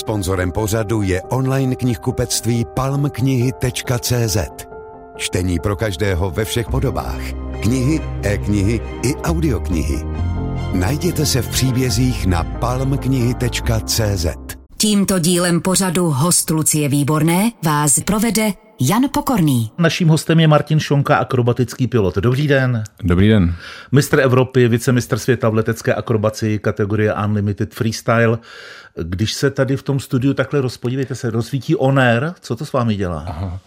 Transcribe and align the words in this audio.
Sponzorem 0.00 0.52
pořadu 0.52 1.02
je 1.02 1.22
online 1.22 1.76
knihkupectví 1.76 2.64
palmknihy.cz. 2.76 4.36
Čtení 5.16 5.58
pro 5.58 5.76
každého 5.76 6.30
ve 6.30 6.44
všech 6.44 6.68
podobách. 6.68 7.20
Knihy, 7.60 8.00
e-knihy 8.22 8.80
i 9.02 9.14
audioknihy. 9.16 9.98
Najděte 10.72 11.26
se 11.26 11.42
v 11.42 11.48
příbězích 11.48 12.26
na 12.26 12.44
palmknihy.cz. 12.44 14.26
Tímto 14.76 15.18
dílem 15.18 15.60
pořadu 15.60 16.10
host 16.10 16.50
Lucie 16.50 16.88
Výborné 16.88 17.50
vás 17.64 18.00
provede 18.00 18.52
Jan 18.82 19.02
Pokorný. 19.12 19.70
Naším 19.78 20.08
hostem 20.08 20.40
je 20.40 20.48
Martin 20.48 20.80
Šonka, 20.80 21.16
akrobatický 21.16 21.86
pilot. 21.86 22.16
Dobrý 22.16 22.48
den. 22.48 22.84
Dobrý 23.02 23.28
den. 23.28 23.54
Mistr 23.92 24.20
Evropy, 24.20 24.68
vicemistr 24.68 25.18
světa 25.18 25.48
v 25.48 25.54
letecké 25.54 25.94
akrobaci 25.94 26.58
kategorie 26.58 27.14
Unlimited 27.14 27.74
Freestyle. 27.74 28.38
Když 29.02 29.32
se 29.32 29.50
tady 29.50 29.76
v 29.76 29.82
tom 29.82 30.00
studiu 30.00 30.34
takhle 30.34 30.60
rozpodívejte 30.60 31.14
se, 31.14 31.30
rozsvítí 31.30 31.76
oner, 31.76 32.34
co 32.40 32.56
to 32.56 32.66
s 32.66 32.72
vámi 32.72 32.94
dělá? 32.94 33.24
Aha. 33.28 33.60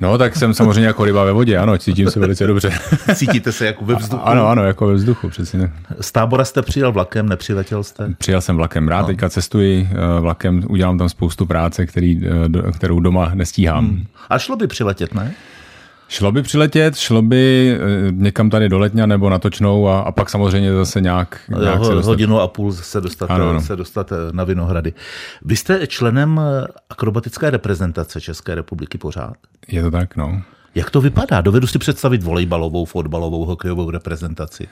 No, 0.00 0.18
tak 0.18 0.36
jsem 0.36 0.54
samozřejmě 0.54 0.86
jako 0.86 1.04
ryba 1.04 1.24
ve 1.24 1.32
vodě, 1.32 1.58
ano, 1.58 1.78
cítím 1.78 2.10
se 2.10 2.20
velice 2.20 2.46
dobře. 2.46 2.72
Cítíte 3.14 3.52
se 3.52 3.66
jako 3.66 3.84
ve 3.84 3.94
vzduchu? 3.94 4.22
Ano, 4.26 4.48
ano, 4.48 4.64
jako 4.64 4.86
ve 4.86 4.94
vzduchu, 4.94 5.28
přesně. 5.28 5.72
Z 6.00 6.12
tábora 6.12 6.44
jste 6.44 6.62
přijel 6.62 6.92
vlakem, 6.92 7.28
nepřiletěl 7.28 7.82
jste? 7.82 8.14
Přijel 8.18 8.40
jsem 8.40 8.56
vlakem, 8.56 8.88
rád 8.88 9.00
no. 9.00 9.06
teďka 9.06 9.28
cestuji 9.28 9.88
eh, 9.90 10.20
vlakem, 10.20 10.62
udělám 10.68 10.98
tam 10.98 11.08
spoustu 11.08 11.46
práce, 11.46 11.86
který, 11.86 12.20
eh, 12.66 12.72
kterou 12.72 13.00
doma 13.00 13.30
nestíhám. 13.34 13.86
Hmm. 13.86 14.04
A 14.30 14.38
šlo 14.38 14.56
by 14.56 14.66
přiletět, 14.66 15.14
ne? 15.14 15.34
Šlo 16.08 16.32
by 16.32 16.42
přiletět, 16.42 16.96
šlo 16.96 17.22
by 17.22 17.74
eh, 17.80 18.12
někam 18.12 18.50
tady 18.50 18.68
do 18.68 18.78
Letňa 18.78 19.06
nebo 19.06 19.30
na 19.30 19.38
Točnou 19.38 19.88
a, 19.88 20.00
a 20.00 20.12
pak 20.12 20.30
samozřejmě 20.30 20.72
zase 20.72 21.00
nějak, 21.00 21.40
nějak 21.58 21.78
jo, 21.78 21.84
se 21.84 21.94
dostat. 21.94 22.10
Hodinu 22.10 22.40
a 22.40 22.48
půl 22.48 22.72
se 22.72 23.00
dostat, 23.00 23.30
ano, 23.30 23.50
ano. 23.50 23.60
se 23.60 23.76
dostat 23.76 24.12
na 24.32 24.44
Vinohrady. 24.44 24.92
Vy 25.42 25.56
jste 25.56 25.86
členem 25.86 26.40
akrobatické 26.90 27.50
reprezentace 27.50 28.20
České 28.20 28.54
republiky 28.54 28.98
pořád? 28.98 29.36
Je 29.68 29.82
to 29.82 29.90
tak, 29.90 30.16
no. 30.16 30.42
Jak 30.74 30.90
to 30.90 31.00
vypadá? 31.00 31.40
Dovedu 31.40 31.66
si 31.66 31.78
představit 31.78 32.22
volejbalovou, 32.22 32.84
fotbalovou, 32.84 33.44
hokejovou 33.44 33.90
reprezentaci. 33.90 34.68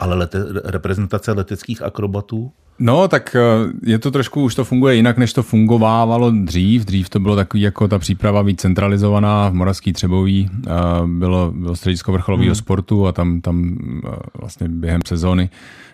Ale 0.00 0.14
lete, 0.14 0.38
reprezentace 0.64 1.32
leteckých 1.32 1.82
akrobatů? 1.82 2.52
No, 2.78 3.08
tak 3.08 3.36
eh, 3.36 3.40
je 3.82 3.98
to 3.98 4.10
trošku, 4.10 4.42
už 4.42 4.54
to 4.54 4.64
funguje 4.64 4.94
jinak, 4.94 5.18
než 5.18 5.32
to 5.32 5.42
fungovávalo 5.42 6.30
dřív. 6.30 6.84
Dřív 6.84 7.08
to 7.08 7.20
bylo 7.20 7.36
takový 7.36 7.62
jako 7.62 7.88
ta 7.88 7.98
příprava 7.98 8.42
víc 8.42 8.60
centralizovaná 8.60 9.48
v 9.48 9.54
Moravský 9.54 9.92
Třeboví. 9.92 10.50
Eh, 10.66 10.70
bylo, 11.06 11.52
bylo 11.56 11.76
středisko 11.76 12.12
vrcholového 12.12 12.48
hmm. 12.48 12.54
sportu 12.54 13.06
a 13.06 13.12
tam, 13.12 13.40
tam 13.40 13.78
eh, 14.06 14.16
vlastně 14.40 14.68
během 14.68 15.00
sezóny 15.06 15.50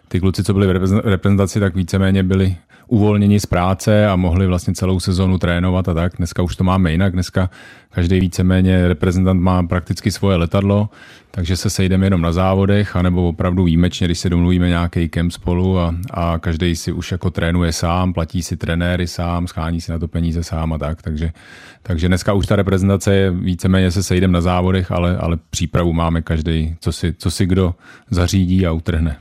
ty 0.08 0.20
kluci, 0.20 0.44
co 0.44 0.55
byli 0.55 0.66
v 0.66 1.00
reprezentaci, 1.05 1.61
tak 1.61 1.74
víceméně 1.74 2.22
byli 2.22 2.56
uvolněni 2.86 3.40
z 3.40 3.46
práce 3.46 4.06
a 4.06 4.16
mohli 4.16 4.46
vlastně 4.46 4.74
celou 4.74 5.00
sezonu 5.00 5.38
trénovat 5.38 5.88
a 5.88 5.94
tak. 5.94 6.12
Dneska 6.16 6.42
už 6.42 6.56
to 6.56 6.64
máme 6.64 6.92
jinak. 6.92 7.12
Dneska 7.12 7.50
každý 7.90 8.20
víceméně 8.20 8.88
reprezentant 8.88 9.40
má 9.40 9.62
prakticky 9.62 10.10
svoje 10.10 10.36
letadlo, 10.36 10.88
takže 11.30 11.56
se 11.56 11.70
sejdeme 11.70 12.06
jenom 12.06 12.20
na 12.20 12.32
závodech, 12.32 12.96
anebo 12.96 13.28
opravdu 13.28 13.64
výjimečně, 13.64 14.06
když 14.06 14.18
si 14.18 14.30
domluvíme 14.30 14.68
nějaký 14.68 15.08
kemp 15.08 15.32
spolu 15.32 15.78
a, 15.78 15.94
a 16.10 16.38
každý 16.38 16.77
si 16.77 16.92
už 16.92 17.12
jako 17.12 17.30
trénuje 17.30 17.72
sám, 17.72 18.12
platí 18.12 18.42
si 18.42 18.56
trenéry 18.56 19.06
sám, 19.06 19.46
schání 19.46 19.80
si 19.80 19.92
na 19.92 19.98
to 19.98 20.08
peníze 20.08 20.44
sám 20.44 20.72
a 20.72 20.78
tak. 20.78 21.02
Takže, 21.02 21.32
takže 21.82 22.08
dneska 22.08 22.32
už 22.32 22.46
ta 22.46 22.56
reprezentace 22.56 23.14
je 23.14 23.30
víceméně 23.30 23.90
se 23.90 24.02
sejdeme 24.02 24.32
na 24.32 24.40
závodech, 24.40 24.92
ale, 24.92 25.16
ale 25.16 25.38
přípravu 25.50 25.92
máme 25.92 26.22
každý, 26.22 26.77
co 26.80 26.92
si, 26.92 27.14
co 27.18 27.30
si 27.30 27.46
kdo 27.46 27.74
zařídí 28.10 28.66
a 28.66 28.72
utrhne. 28.72 29.16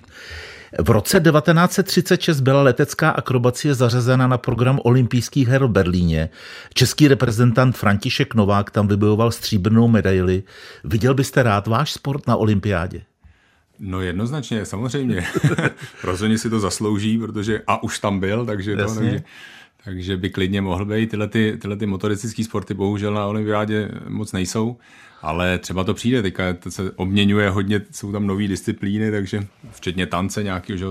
V 0.80 0.90
roce 0.90 1.20
1936 1.20 2.42
byla 2.42 2.62
letecká 2.62 3.10
akrobacie 3.10 3.74
zařazena 3.74 4.28
na 4.28 4.38
program 4.38 4.80
olympijských 4.84 5.48
her 5.48 5.66
v 5.66 5.70
Berlíně. 5.70 6.30
Český 6.74 7.08
reprezentant 7.08 7.78
František 7.78 8.36
Novák 8.36 8.72
tam 8.72 8.88
vybojoval 8.88 9.32
stříbrnou 9.32 9.88
medaili. 9.88 10.44
Viděl 10.84 11.14
byste 11.14 11.44
rád 11.44 11.68
váš 11.68 11.94
sport 11.94 12.28
na 12.28 12.36
olympiádě? 12.36 13.02
No 13.80 14.02
jednoznačně, 14.02 14.66
samozřejmě. 14.66 15.26
Rozhodně 16.04 16.38
si 16.38 16.50
to 16.50 16.60
zaslouží, 16.60 17.18
protože 17.18 17.62
a 17.68 17.84
už 17.84 18.00
tam 18.00 18.20
byl, 18.20 18.46
takže, 18.46 18.76
to, 18.76 18.96
takže, 18.96 19.24
takže 19.84 20.18
by 20.18 20.30
klidně 20.30 20.62
mohl 20.62 20.86
být. 20.86 21.10
Tyhle, 21.10 21.28
ty, 21.28 21.58
tyhle 21.62 21.78
ty 21.78 21.86
motoristické 21.86 22.44
sporty 22.44 22.74
bohužel 22.74 23.14
na 23.14 23.26
olympiádě 23.26 23.92
moc 24.08 24.32
nejsou 24.32 24.78
ale 25.24 25.58
třeba 25.58 25.84
to 25.84 25.94
přijde, 25.94 26.22
teďka 26.22 26.54
to 26.54 26.72
se 26.72 26.92
obměňuje 26.92 27.50
hodně, 27.50 27.82
jsou 27.92 28.12
tam 28.12 28.28
nové 28.28 28.48
disciplíny, 28.48 29.12
takže 29.12 29.48
včetně 29.72 30.06
tance 30.08 30.44
nějakého, 30.44 30.78
že, 30.78 30.86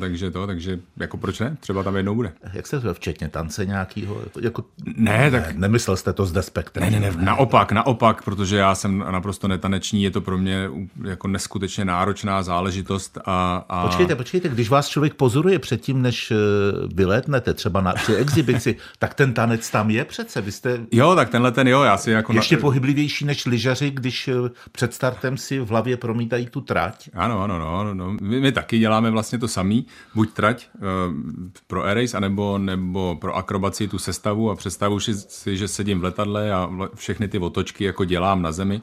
takže 0.00 0.30
to, 0.30 0.46
takže 0.46 0.80
jako 0.96 1.16
proč 1.16 1.38
ne, 1.38 1.56
třeba 1.60 1.82
tam 1.82 1.96
jednou 1.96 2.14
bude. 2.14 2.32
Jak 2.52 2.66
se 2.66 2.80
to 2.80 2.94
včetně 2.94 3.28
tance 3.28 3.66
nějakého? 3.66 4.22
Jako, 4.40 4.64
ne, 4.96 5.30
tak... 5.30 5.46
Ne, 5.46 5.54
nemyslel 5.56 5.96
jste 5.96 6.12
to 6.12 6.26
s 6.26 6.32
despektem. 6.32 6.82
Ne, 6.82 6.90
ne, 6.90 7.00
ne, 7.00 7.12
naopak, 7.24 7.72
naopak, 7.72 8.22
protože 8.22 8.56
já 8.56 8.74
jsem 8.74 8.98
naprosto 8.98 9.48
netaneční, 9.48 10.02
je 10.02 10.10
to 10.10 10.20
pro 10.20 10.38
mě 10.38 10.70
jako 11.04 11.28
neskutečně 11.28 11.84
náročná 11.84 12.42
záležitost. 12.42 13.18
A, 13.24 13.64
a... 13.68 13.86
Počkejte, 13.86 14.14
počkejte, 14.14 14.48
když 14.48 14.68
vás 14.68 14.88
člověk 14.88 15.14
pozoruje 15.14 15.58
předtím, 15.58 16.02
než 16.02 16.30
eh, 16.30 16.34
vylétnete 16.94 17.54
třeba 17.54 17.80
na 17.80 17.92
při 17.92 18.14
exibici, 18.14 18.76
tak 18.98 19.14
ten 19.14 19.34
tanec 19.34 19.70
tam 19.70 19.90
je 19.90 20.04
přece, 20.04 20.40
vy 20.40 20.52
jste... 20.52 20.80
Jo, 20.92 21.14
tak 21.14 21.30
tenhle 21.30 21.52
ten 21.52 21.68
jo, 21.68 21.82
já 21.82 21.96
si 21.96 22.10
jako... 22.10 22.32
Ještě 22.32 22.56
na... 22.56 22.60
pohyblivější 22.60 23.24
než 23.24 23.46
lyžaři, 23.60 23.90
když 23.90 24.28
eh, 24.28 24.34
před 24.72 24.94
startem 24.94 25.36
si 25.36 25.60
v 25.60 25.68
hlavě 25.68 25.96
promítají 25.96 26.46
tu 26.46 26.60
trať? 26.60 27.10
Ano, 27.14 27.42
ano, 27.42 27.58
no, 27.58 27.94
no. 27.94 28.16
My, 28.20 28.40
my 28.40 28.52
taky 28.52 28.78
děláme 28.78 29.10
vlastně 29.10 29.38
to 29.38 29.48
samý, 29.48 29.86
buď 30.14 30.32
trať 30.32 30.68
uh, 30.74 30.82
pro 31.66 31.84
Airrace, 31.84 32.16
anebo, 32.16 32.58
nebo 32.58 33.16
pro 33.20 33.36
akrobaci 33.36 33.88
tu 33.88 33.98
sestavu 33.98 34.50
a 34.50 34.56
představu 34.56 35.00
si, 35.00 35.56
že 35.56 35.68
sedím 35.68 36.00
v 36.00 36.04
letadle 36.04 36.52
a 36.52 36.70
všechny 36.94 37.28
ty 37.28 37.38
otočky 37.38 37.84
jako 37.84 38.04
dělám 38.04 38.42
na 38.42 38.52
zemi. 38.52 38.82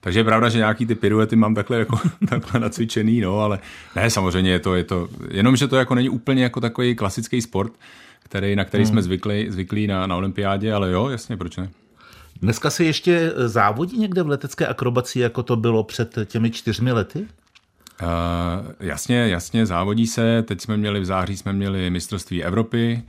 Takže 0.00 0.20
je 0.20 0.24
pravda, 0.24 0.48
že 0.48 0.58
nějaký 0.58 0.86
ty 0.86 0.94
piruety 0.94 1.36
mám 1.36 1.54
takhle, 1.54 1.78
jako, 1.78 1.98
takhle 2.28 2.60
nacvičený, 2.60 3.20
no, 3.20 3.40
ale 3.40 3.58
ne, 3.96 4.10
samozřejmě 4.10 4.50
je 4.50 4.58
to, 4.58 4.74
je 4.74 4.84
to, 4.84 5.08
jenom, 5.30 5.56
že 5.56 5.68
to 5.68 5.76
jako 5.76 5.94
není 5.94 6.08
úplně 6.08 6.42
jako 6.42 6.60
takový 6.60 6.94
klasický 6.94 7.42
sport, 7.42 7.72
který, 8.20 8.56
na 8.56 8.64
který 8.64 8.84
hmm. 8.84 8.92
jsme 8.92 9.02
zvyklí, 9.02 9.46
zvyklí 9.50 9.86
na, 9.86 10.06
na 10.06 10.16
olympiádě, 10.16 10.72
ale 10.72 10.90
jo, 10.90 11.08
jasně, 11.08 11.36
proč 11.36 11.56
ne? 11.56 11.70
Dneska 12.42 12.70
se 12.70 12.84
ještě 12.84 13.32
závodí 13.46 13.98
někde 13.98 14.22
v 14.22 14.28
letecké 14.28 14.66
akrobaci, 14.66 15.20
jako 15.20 15.42
to 15.42 15.56
bylo 15.56 15.84
před 15.84 16.18
těmi 16.24 16.50
čtyřmi 16.50 16.92
lety? 16.92 17.26
Uh, 18.02 18.06
jasně, 18.80 19.28
jasně, 19.28 19.66
závodí 19.66 20.06
se. 20.06 20.42
Teď 20.42 20.60
jsme 20.60 20.76
měli 20.76 21.00
v 21.00 21.04
září 21.04 21.36
jsme 21.36 21.52
měli 21.52 21.90
mistrovství 21.90 22.44
Evropy, 22.44 23.02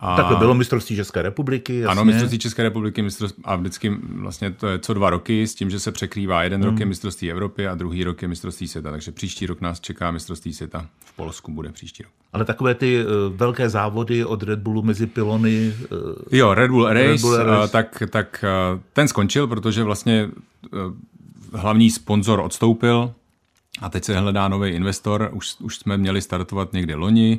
a... 0.00 0.16
Tak 0.16 0.28
to 0.28 0.36
bylo 0.36 0.54
mistrovství 0.54 0.96
České 0.96 1.22
republiky. 1.22 1.78
Jasně. 1.78 1.92
Ano, 1.92 2.04
mistrovství 2.04 2.38
České 2.38 2.62
republiky 2.62 3.02
mistrovství, 3.02 3.44
a 3.46 3.56
vždycky 3.56 3.96
vlastně 4.14 4.50
to 4.50 4.66
je 4.66 4.78
co 4.78 4.94
dva 4.94 5.10
roky 5.10 5.46
s 5.46 5.54
tím, 5.54 5.70
že 5.70 5.80
se 5.80 5.92
překrývá. 5.92 6.42
Jeden 6.42 6.60
hmm. 6.60 6.70
rok 6.70 6.80
je 6.80 6.86
mistrovství 6.86 7.30
Evropy 7.30 7.66
a 7.66 7.74
druhý 7.74 8.04
rok 8.04 8.22
je 8.22 8.28
mistrovství 8.28 8.68
světa. 8.68 8.90
Takže 8.90 9.12
příští 9.12 9.46
rok 9.46 9.60
nás 9.60 9.80
čeká 9.80 10.10
mistrovství 10.10 10.52
světa. 10.52 10.86
V 11.04 11.16
Polsku 11.16 11.52
bude 11.52 11.72
příští 11.72 12.02
rok. 12.02 12.12
Ale 12.32 12.44
takové 12.44 12.74
ty 12.74 13.04
uh, 13.04 13.10
velké 13.36 13.68
závody 13.68 14.24
od 14.24 14.42
Red 14.42 14.58
Bullu 14.58 14.82
mezi 14.82 15.06
pilony. 15.06 15.74
Uh, 15.92 15.98
jo, 16.30 16.54
Red 16.54 16.70
Bull 16.70 16.86
Race, 16.86 17.06
Red 17.06 17.20
Bull 17.20 17.36
Race. 17.36 17.62
Uh, 17.62 17.68
tak, 17.68 18.02
tak 18.10 18.44
uh, 18.74 18.80
ten 18.92 19.08
skončil, 19.08 19.46
protože 19.46 19.82
vlastně 19.82 20.28
uh, 20.72 20.80
hlavní 21.60 21.90
sponzor 21.90 22.40
odstoupil 22.40 23.14
a 23.80 23.88
teď 23.88 24.04
se 24.04 24.18
hledá 24.18 24.48
nový 24.48 24.70
investor. 24.70 25.30
Už, 25.32 25.54
už 25.60 25.76
jsme 25.76 25.96
měli 25.96 26.22
startovat 26.22 26.72
někde 26.72 26.94
loni. 26.94 27.38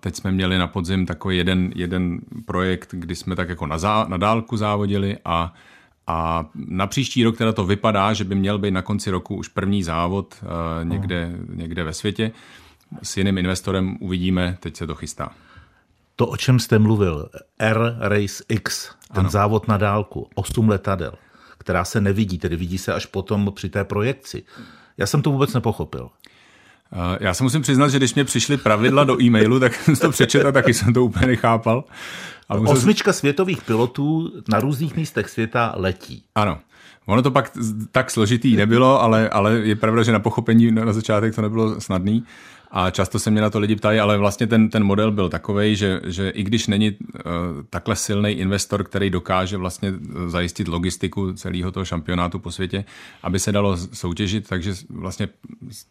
Teď 0.00 0.16
jsme 0.16 0.32
měli 0.32 0.58
na 0.58 0.66
podzim 0.66 1.06
takový 1.06 1.36
jeden, 1.36 1.72
jeden 1.76 2.20
projekt, 2.44 2.88
kdy 2.90 3.16
jsme 3.16 3.36
tak 3.36 3.48
jako 3.48 3.66
na, 3.66 3.78
zá, 3.78 4.06
na 4.08 4.16
dálku 4.16 4.56
závodili 4.56 5.18
a, 5.24 5.54
a 6.06 6.46
na 6.54 6.86
příští 6.86 7.24
rok 7.24 7.36
teda 7.36 7.52
to 7.52 7.64
vypadá, 7.64 8.12
že 8.12 8.24
by 8.24 8.34
měl 8.34 8.58
být 8.58 8.70
na 8.70 8.82
konci 8.82 9.10
roku 9.10 9.36
už 9.36 9.48
první 9.48 9.82
závod 9.82 10.34
uh, 10.42 10.48
někde, 10.88 11.32
někde 11.48 11.84
ve 11.84 11.92
světě. 11.92 12.32
S 13.02 13.16
jiným 13.16 13.38
investorem 13.38 13.96
uvidíme, 14.00 14.56
teď 14.60 14.76
se 14.76 14.86
to 14.86 14.94
chystá. 14.94 15.32
To, 16.16 16.26
o 16.26 16.36
čem 16.36 16.58
jste 16.58 16.78
mluvil, 16.78 17.28
R 17.58 17.96
Race 17.98 18.44
X, 18.48 18.90
ten 19.12 19.20
ano. 19.20 19.30
závod 19.30 19.68
na 19.68 19.76
dálku, 19.76 20.28
8 20.34 20.68
letadel, 20.68 21.12
která 21.58 21.84
se 21.84 22.00
nevidí, 22.00 22.38
tedy 22.38 22.56
vidí 22.56 22.78
se 22.78 22.94
až 22.94 23.06
potom 23.06 23.52
při 23.54 23.68
té 23.68 23.84
projekci. 23.84 24.42
Já 24.98 25.06
jsem 25.06 25.22
to 25.22 25.30
vůbec 25.30 25.54
nepochopil. 25.54 26.10
Eh, 26.92 27.18
já 27.20 27.34
se 27.34 27.42
musím 27.42 27.62
přiznat, 27.62 27.88
že 27.88 27.96
když 27.96 28.14
mě 28.14 28.24
přišly 28.24 28.56
pravidla 28.56 29.04
do 29.04 29.22
e-mailu, 29.22 29.60
tak 29.60 29.74
jsem 29.74 29.96
to 29.96 30.10
přečetl 30.10 30.48
a 30.48 30.52
taky 30.52 30.74
jsem 30.74 30.92
to 30.92 31.04
úplně 31.04 31.26
nechápal. 31.26 31.84
Ale 32.48 32.60
musím... 32.60 32.76
Osmička 32.76 33.12
světových 33.12 33.62
pilotů 33.62 34.32
na 34.48 34.60
různých 34.60 34.96
místech 34.96 35.28
světa 35.28 35.74
letí. 35.76 36.22
Ano. 36.34 36.58
Ono 37.06 37.22
to 37.22 37.30
pak 37.30 37.50
tak 37.92 38.10
složitý 38.10 38.56
nebylo, 38.56 39.02
ale, 39.02 39.28
ale 39.28 39.52
je 39.52 39.76
pravda, 39.76 40.02
že 40.02 40.12
na 40.12 40.18
pochopení 40.18 40.70
na 40.70 40.92
začátek 40.92 41.34
to 41.34 41.42
nebylo 41.42 41.80
snadný. 41.80 42.24
A 42.70 42.90
často 42.90 43.18
se 43.18 43.30
mě 43.30 43.40
na 43.40 43.50
to 43.50 43.58
lidi 43.58 43.76
ptají, 43.76 44.00
ale 44.00 44.18
vlastně 44.18 44.46
ten, 44.46 44.70
ten 44.70 44.84
model 44.84 45.10
byl 45.10 45.28
takový, 45.28 45.76
že, 45.76 46.00
že 46.06 46.30
i 46.30 46.42
když 46.42 46.66
není 46.66 46.90
uh, 46.90 47.16
takhle 47.70 47.96
silný 47.96 48.30
investor, 48.30 48.84
který 48.84 49.10
dokáže 49.10 49.56
vlastně 49.56 49.88
eh, 49.88 50.28
zajistit 50.28 50.68
logistiku 50.68 51.32
celého 51.32 51.72
toho 51.72 51.84
šampionátu 51.84 52.38
po 52.38 52.50
světě, 52.50 52.84
aby 53.22 53.38
se 53.38 53.52
dalo 53.52 53.76
soutěžit, 53.76 54.48
takže 54.48 54.74
vlastně 54.90 55.28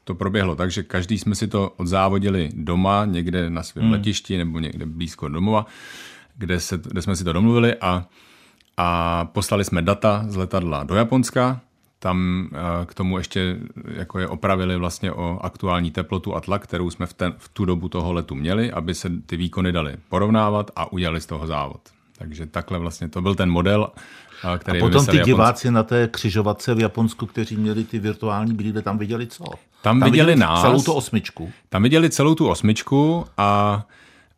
to 0.04 0.16
proběhlo. 0.16 0.56
Takže 0.56 0.84
každý 0.84 1.18
jsme 1.18 1.36
si 1.36 1.48
to 1.48 1.74
odzávodili 1.78 2.50
doma, 2.54 3.06
někde 3.06 3.50
na 3.50 3.64
svém 3.64 3.84
hmm. 3.84 3.94
letišti 3.94 4.38
nebo 4.38 4.60
někde 4.60 4.86
blízko 4.86 5.28
domova. 5.28 5.66
kde, 6.38 6.60
se, 6.60 6.78
kde 6.78 7.02
jsme 7.02 7.16
si 7.16 7.24
to 7.24 7.34
domluvili 7.34 7.76
a, 7.76 8.06
a 8.78 9.26
poslali 9.26 9.66
jsme 9.66 9.82
data 9.82 10.26
z 10.28 10.36
letadla 10.36 10.84
do 10.84 10.96
Japonska, 10.96 11.62
tam 12.00 12.50
eh, 12.54 12.86
k 12.86 12.94
tomu 12.94 13.18
ještě 13.18 13.58
jako 13.94 14.20
je 14.20 14.28
opravili 14.28 14.78
vlastně 14.78 15.12
o 15.12 15.40
aktuální 15.42 15.92
teplotu 15.92 16.36
a 16.36 16.42
tlak, 16.42 16.64
kterou 16.64 16.90
jsme 16.90 17.06
v, 17.06 17.14
ten, 17.14 17.34
v 17.38 17.50
tu 17.50 17.66
dobu 17.66 17.90
toho 17.90 18.14
letu 18.14 18.36
měli, 18.36 18.72
aby 18.72 18.96
se 18.96 19.10
ty 19.26 19.38
výkony 19.38 19.72
daly 19.72 19.96
porovnávat 20.10 20.72
a 20.76 20.92
udělali 20.92 21.22
z 21.22 21.26
toho 21.26 21.48
závod. 21.48 21.82
Takže 22.18 22.46
takhle 22.46 22.80
vlastně 22.80 23.10
to 23.10 23.22
byl 23.22 23.36
ten 23.36 23.50
model, 23.50 23.92
eh, 24.54 24.58
který 24.58 24.80
A 24.80 24.82
potom 24.82 25.06
ty 25.06 25.20
diváci 25.20 25.72
na 25.72 25.84
té 25.84 26.08
křižovatce 26.08 26.76
v 26.76 26.80
Japonsku, 26.80 27.26
kteří 27.26 27.56
měli 27.56 27.84
ty 27.84 28.00
virtuální 28.00 28.54
brýle, 28.54 28.82
tam 28.82 28.98
viděli 28.98 29.28
co? 29.28 29.44
Tam 29.82 30.02
viděli 30.02 30.36
nás. 30.36 30.62
Celou 30.62 30.82
tu 30.82 30.94
osmičku. 30.94 31.52
Tam 31.70 31.84
viděli 31.84 32.10
celou 32.10 32.36
tu 32.36 32.48
osmičku 32.48 33.26
a, 33.38 33.84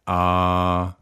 a 0.07 0.93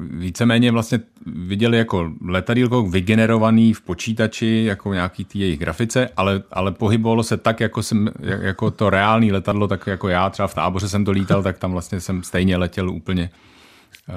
víceméně 0.00 0.70
vlastně 0.72 1.00
viděli 1.26 1.78
jako 1.78 2.12
letadílko 2.26 2.82
vygenerovaný 2.82 3.72
v 3.72 3.80
počítači, 3.80 4.64
jako 4.66 4.94
nějaký 4.94 5.24
ty 5.24 5.38
jejich 5.38 5.58
grafice, 5.58 6.08
ale, 6.16 6.42
ale 6.52 6.72
pohybovalo 6.72 7.22
se 7.22 7.36
tak, 7.36 7.60
jako, 7.60 7.82
jsem, 7.82 8.10
jako 8.20 8.70
to 8.70 8.90
reální 8.90 9.32
letadlo, 9.32 9.68
tak 9.68 9.86
jako 9.86 10.08
já 10.08 10.30
třeba 10.30 10.48
v 10.48 10.54
táboře 10.54 10.88
jsem 10.88 11.04
to 11.04 11.10
lítal, 11.10 11.42
tak 11.42 11.58
tam 11.58 11.72
vlastně 11.72 12.00
jsem 12.00 12.22
stejně 12.22 12.56
letěl 12.56 12.90
úplně 12.90 13.30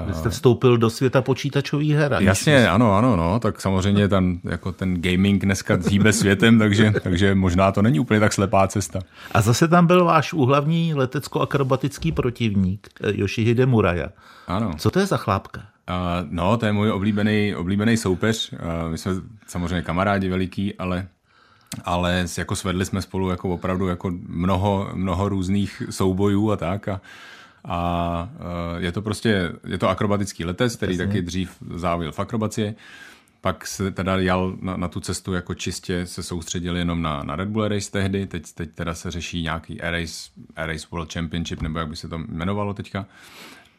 Vy 0.06 0.14
jste 0.14 0.28
vstoupil 0.28 0.78
do 0.78 0.90
světa 0.90 1.22
počítačových 1.22 1.94
her. 1.94 2.16
Jasně, 2.20 2.68
ano, 2.68 2.96
ano, 2.96 3.16
no, 3.16 3.40
tak 3.40 3.60
samozřejmě 3.60 4.08
ten, 4.08 4.40
jako 4.44 4.72
ten 4.72 5.02
gaming 5.02 5.42
dneska 5.42 5.78
hýbe 5.88 6.12
světem, 6.12 6.58
takže, 6.58 6.92
takže 7.02 7.34
možná 7.34 7.72
to 7.72 7.82
není 7.82 8.00
úplně 8.00 8.20
tak 8.20 8.32
slepá 8.32 8.68
cesta. 8.68 9.00
A 9.32 9.40
zase 9.40 9.68
tam 9.68 9.86
byl 9.86 10.04
váš 10.04 10.32
úhlavní 10.32 10.94
letecko-akrobatický 10.94 12.12
protivník, 12.12 12.88
eh, 13.00 13.12
Yoshihide 13.14 13.66
Muraya. 13.66 14.08
Ano. 14.46 14.72
Co 14.78 14.90
to 14.90 14.98
je 14.98 15.06
za 15.06 15.16
chlápka? 15.16 15.60
Uh, 15.60 16.26
no, 16.30 16.56
to 16.56 16.66
je 16.66 16.72
můj 16.72 16.90
oblíbený, 16.90 17.54
oblíbený 17.54 17.96
soupeř. 17.96 18.52
Uh, 18.52 18.58
my 18.90 18.98
jsme 18.98 19.12
samozřejmě 19.46 19.82
kamarádi 19.82 20.28
veliký, 20.28 20.74
ale 20.74 21.08
ale 21.84 22.24
jako 22.38 22.56
svedli 22.56 22.84
jsme 22.84 23.02
spolu 23.02 23.30
jako 23.30 23.48
opravdu 23.48 23.88
jako 23.88 24.12
mnoho, 24.26 24.90
mnoho 24.94 25.28
různých 25.28 25.82
soubojů 25.90 26.50
a 26.50 26.56
tak 26.56 26.88
a, 26.88 27.00
a 27.64 28.30
uh, 28.34 28.82
je 28.82 28.92
to 28.92 29.02
prostě, 29.02 29.52
je 29.66 29.78
to 29.78 29.88
akrobatický 29.88 30.44
letec, 30.44 30.76
který 30.76 30.92
Jasně. 30.92 31.06
taky 31.06 31.22
dřív 31.22 31.56
závěl 31.74 32.12
v 32.12 32.18
akrobacie, 32.18 32.74
pak 33.40 33.66
se 33.66 33.90
teda 33.90 34.16
jal 34.16 34.56
na, 34.60 34.76
na 34.76 34.88
tu 34.88 35.00
cestu 35.00 35.32
jako 35.32 35.54
čistě 35.54 36.06
se 36.06 36.22
soustředil 36.22 36.76
jenom 36.76 37.02
na, 37.02 37.22
na 37.22 37.36
Red 37.36 37.48
Bull 37.48 37.68
Race 37.68 37.90
tehdy, 37.90 38.26
teď, 38.26 38.52
teď 38.52 38.70
teda 38.74 38.94
se 38.94 39.10
řeší 39.10 39.42
nějaký 39.42 39.78
Race, 39.82 40.30
Race 40.56 40.86
World 40.90 41.12
Championship, 41.12 41.62
nebo 41.62 41.78
jak 41.78 41.88
by 41.88 41.96
se 41.96 42.08
to 42.08 42.16
jmenovalo 42.16 42.74
teďka. 42.74 43.06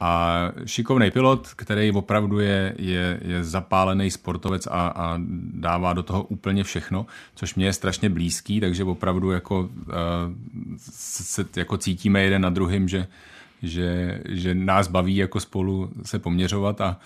A 0.01 0.43
šikovný 0.65 1.11
pilot, 1.11 1.47
který 1.55 1.91
opravdu 1.91 2.39
je, 2.39 2.75
je, 2.77 3.19
je 3.21 3.43
zapálený 3.43 4.11
sportovec 4.11 4.67
a, 4.67 4.87
a 4.87 5.19
dává 5.53 5.93
do 5.93 6.03
toho 6.03 6.23
úplně 6.23 6.63
všechno, 6.63 7.05
což 7.35 7.55
mě 7.55 7.65
je 7.65 7.73
strašně 7.73 8.09
blízký, 8.09 8.59
takže 8.59 8.83
opravdu 8.83 9.31
jako, 9.31 9.59
uh, 9.59 9.67
se, 10.77 11.45
jako 11.55 11.77
cítíme 11.77 12.21
jeden 12.21 12.41
na 12.41 12.49
druhým, 12.49 12.87
že, 12.87 13.07
že, 13.63 14.19
že 14.29 14.55
nás 14.55 14.87
baví 14.87 15.15
jako 15.15 15.39
spolu 15.39 15.89
se 16.05 16.19
poměřovat 16.19 16.81
a, 16.81 16.99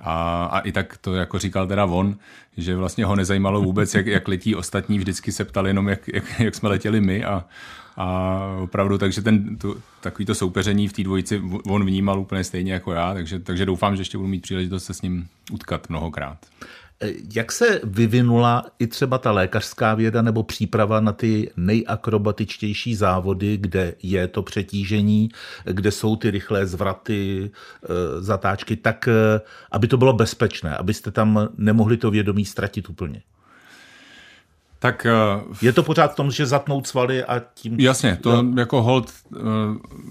a, 0.00 0.44
a 0.44 0.58
i 0.58 0.72
tak 0.72 0.96
to 0.96 1.14
jako 1.14 1.38
říkal 1.38 1.66
teda 1.66 1.84
on, 1.84 2.16
že 2.56 2.76
vlastně 2.76 3.04
ho 3.04 3.16
nezajímalo 3.16 3.62
vůbec, 3.62 3.94
jak, 3.94 4.06
jak 4.06 4.28
letí 4.28 4.54
ostatní, 4.54 4.98
vždycky 4.98 5.32
se 5.32 5.44
ptal 5.44 5.66
jenom, 5.66 5.88
jak, 5.88 6.08
jak, 6.08 6.40
jak 6.40 6.54
jsme 6.54 6.68
letěli 6.68 7.00
my 7.00 7.24
a, 7.24 7.44
a 7.96 8.38
opravdu, 8.60 8.98
takže 8.98 9.22
ten, 9.22 9.56
tu, 9.56 9.82
takový 10.00 10.26
to 10.26 10.34
soupeření 10.34 10.88
v 10.88 10.92
té 10.92 11.02
dvojici 11.02 11.42
on 11.66 11.84
vnímal 11.84 12.20
úplně 12.20 12.44
stejně 12.44 12.72
jako 12.72 12.92
já, 12.92 13.14
takže, 13.14 13.38
takže 13.38 13.66
doufám, 13.66 13.96
že 13.96 14.00
ještě 14.00 14.18
budu 14.18 14.28
mít 14.28 14.42
příležitost 14.42 14.84
se 14.84 14.94
s 14.94 15.02
ním 15.02 15.28
utkat 15.52 15.88
mnohokrát. 15.88 16.38
Jak 17.34 17.52
se 17.52 17.80
vyvinula 17.84 18.64
i 18.78 18.86
třeba 18.86 19.18
ta 19.18 19.32
lékařská 19.32 19.94
věda 19.94 20.22
nebo 20.22 20.42
příprava 20.42 21.00
na 21.00 21.12
ty 21.12 21.50
nejakrobatičtější 21.56 22.94
závody, 22.94 23.56
kde 23.56 23.94
je 24.02 24.28
to 24.28 24.42
přetížení, 24.42 25.28
kde 25.64 25.90
jsou 25.90 26.16
ty 26.16 26.30
rychlé 26.30 26.66
zvraty, 26.66 27.50
zatáčky, 28.18 28.76
tak 28.76 29.08
aby 29.72 29.88
to 29.88 29.96
bylo 29.96 30.12
bezpečné, 30.12 30.76
abyste 30.76 31.10
tam 31.10 31.48
nemohli 31.56 31.96
to 31.96 32.10
vědomí 32.10 32.44
ztratit 32.44 32.88
úplně? 32.88 33.22
Tak, 34.78 35.06
je 35.62 35.72
to 35.72 35.82
pořád 35.82 36.12
v 36.12 36.16
tom, 36.16 36.30
že 36.30 36.46
zatnout 36.46 36.86
svaly 36.86 37.24
a 37.24 37.42
tím... 37.54 37.80
Jasně, 37.80 38.18
to 38.22 38.30
jo. 38.30 38.44
jako 38.56 38.82
hold 38.82 39.12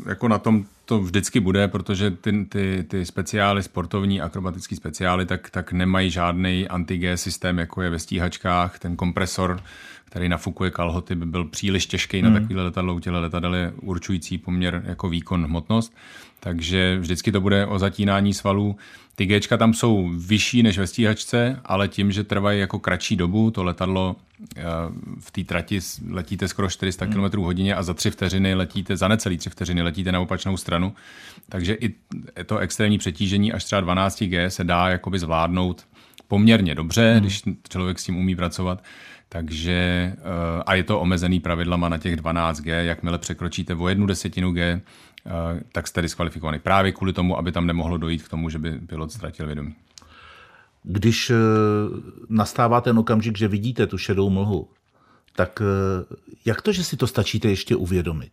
jako 0.06 0.28
na 0.28 0.38
tom 0.38 0.66
to 0.86 1.00
vždycky 1.00 1.40
bude, 1.40 1.68
protože 1.68 2.12
ty, 2.12 2.46
ty, 2.46 2.86
ty 2.88 3.06
speciály, 3.06 3.64
sportovní, 3.64 4.22
akrobatický 4.22 4.76
speciály, 4.76 5.26
tak, 5.26 5.50
tak 5.50 5.72
nemají 5.72 6.10
žádný 6.12 6.68
anti 6.68 7.18
systém, 7.18 7.58
jako 7.58 7.82
je 7.82 7.90
ve 7.90 8.00
stíhačkách. 8.00 8.80
Ten 8.80 8.96
kompresor, 8.96 9.60
který 10.06 10.30
nafukuje 10.30 10.72
kalhoty, 10.72 11.16
by 11.16 11.26
byl 11.26 11.46
příliš 11.46 11.86
těžký 11.86 12.22
hmm. 12.22 12.34
na 12.34 12.40
takovýhle 12.40 12.64
letadlo. 12.64 12.96
U 12.96 13.00
těchto 13.00 13.20
letadel 13.20 13.56
je 13.56 13.74
určující 13.82 14.38
poměr 14.38 14.84
jako 14.86 15.10
výkon 15.10 15.46
hmotnost. 15.46 15.94
Takže 16.40 16.98
vždycky 17.00 17.32
to 17.32 17.42
bude 17.42 17.66
o 17.66 17.80
zatínání 17.80 18.34
svalů. 18.34 18.76
Ty 19.16 19.26
Gčka 19.26 19.58
tam 19.58 19.74
jsou 19.74 20.12
vyšší 20.18 20.64
než 20.64 20.78
ve 20.78 20.88
stíhačce, 20.88 21.60
ale 21.66 21.88
tím, 21.88 22.12
že 22.12 22.24
trvají 22.24 22.60
jako 22.60 22.80
kratší 22.80 23.16
dobu, 23.16 23.52
to 23.52 23.64
letadlo 23.64 24.16
eh, 24.58 24.64
v 25.20 25.32
té 25.32 25.44
trati 25.44 25.80
letíte 26.10 26.48
skoro 26.48 26.70
400 26.70 27.06
km 27.06 27.38
hodině 27.38 27.76
a 27.76 27.84
za 27.84 27.94
tři 27.94 28.12
vteřiny 28.12 28.54
letíte, 28.54 28.98
za 28.98 29.08
necelý 29.08 29.38
tři 29.38 29.50
vteřiny 29.50 29.82
letíte 29.82 30.12
na 30.12 30.20
opačnou 30.20 30.58
stranu. 30.58 30.94
Takže 31.50 31.74
i 31.74 31.94
to 32.46 32.58
extrémní 32.58 32.98
přetížení 32.98 33.54
až 33.54 33.64
třeba 33.64 33.82
12G 33.82 34.48
se 34.48 34.64
dá 34.64 34.90
jakoby 34.90 35.20
zvládnout 35.20 35.86
poměrně 36.28 36.76
dobře, 36.76 37.12
hmm. 37.12 37.22
když 37.22 37.42
člověk 37.70 38.00
s 38.00 38.04
tím 38.04 38.18
umí 38.18 38.36
pracovat. 38.36 38.84
Takže 39.36 39.74
eh, 40.18 40.64
a 40.66 40.74
je 40.74 40.84
to 40.84 41.00
omezený 41.00 41.40
pravidlama 41.40 41.90
na 41.90 41.98
těch 41.98 42.16
12G, 42.16 42.84
jakmile 42.84 43.18
překročíte 43.18 43.76
o 43.76 43.90
jednu 43.90 44.06
desetinu 44.06 44.52
G, 44.52 44.82
Eh, 45.26 45.60
tak 45.72 45.88
jste 45.88 46.02
diskvalifikovaný. 46.02 46.60
Právě 46.60 46.92
kvůli 46.92 47.14
tomu, 47.14 47.38
aby 47.38 47.52
tam 47.52 47.68
nemohlo 47.68 47.98
dojít 47.98 48.24
k 48.24 48.30
tomu, 48.30 48.50
že 48.50 48.60
by 48.60 48.80
pilot 48.80 49.12
ztratil 49.12 49.46
vědomí. 49.46 49.76
Když 50.84 51.30
eh, 51.30 51.36
nastává 52.30 52.82
ten 52.82 53.00
okamžik, 53.00 53.38
že 53.38 53.48
vidíte 53.48 53.88
tu 53.88 53.98
šedou 53.98 54.30
mlhu, 54.30 54.68
tak 55.36 55.62
jak 56.46 56.62
to, 56.62 56.72
že 56.72 56.84
si 56.84 56.98
to 56.98 57.08
stačíte 57.08 57.50
ještě 57.50 57.76
uvědomit? 57.76 58.32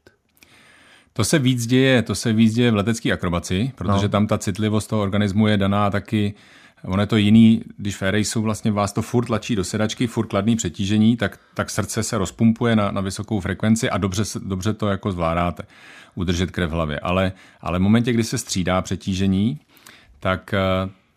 To 1.13 1.25
se 1.25 1.39
víc 1.39 1.67
děje, 1.67 2.03
to 2.03 2.15
se 2.15 2.33
víc 2.33 2.55
děje 2.55 2.71
v 2.71 2.75
letecké 2.75 3.13
akrobaci, 3.13 3.73
protože 3.75 4.03
no. 4.03 4.09
tam 4.09 4.27
ta 4.27 4.39
citlivost 4.39 4.91
toho 4.91 5.03
organismu 5.03 5.47
je 5.47 5.57
daná 5.57 5.91
taky 5.91 6.35
Ono 6.84 7.02
je 7.02 7.06
to 7.06 7.17
jiný, 7.17 7.62
když 7.76 7.96
v 7.96 8.03
jsou 8.19 8.43
vlastně 8.43 8.72
vás 8.72 8.93
to 8.93 9.03
furt 9.03 9.24
tlačí 9.24 9.56
do 9.56 9.65
sedačky, 9.65 10.06
furt 10.06 10.27
kladný 10.27 10.56
přetížení, 10.56 11.17
tak, 11.17 11.39
tak 11.55 11.70
srdce 11.70 12.03
se 12.03 12.19
rozpumpuje 12.19 12.77
na, 12.77 12.91
na 12.91 13.01
vysokou 13.01 13.41
frekvenci 13.41 13.91
a 13.91 13.98
dobře, 13.98 14.22
dobře 14.44 14.72
to 14.72 14.89
jako 14.89 15.12
zvládáte, 15.12 15.62
udržet 16.15 16.51
krev 16.51 16.70
v 16.70 16.72
hlavě. 16.72 17.01
Ale, 17.01 17.32
ale 17.60 17.79
v 17.79 17.82
momentě, 17.82 18.12
kdy 18.12 18.24
se 18.24 18.39
střídá 18.39 18.82
přetížení, 18.82 19.60
tak 20.20 20.55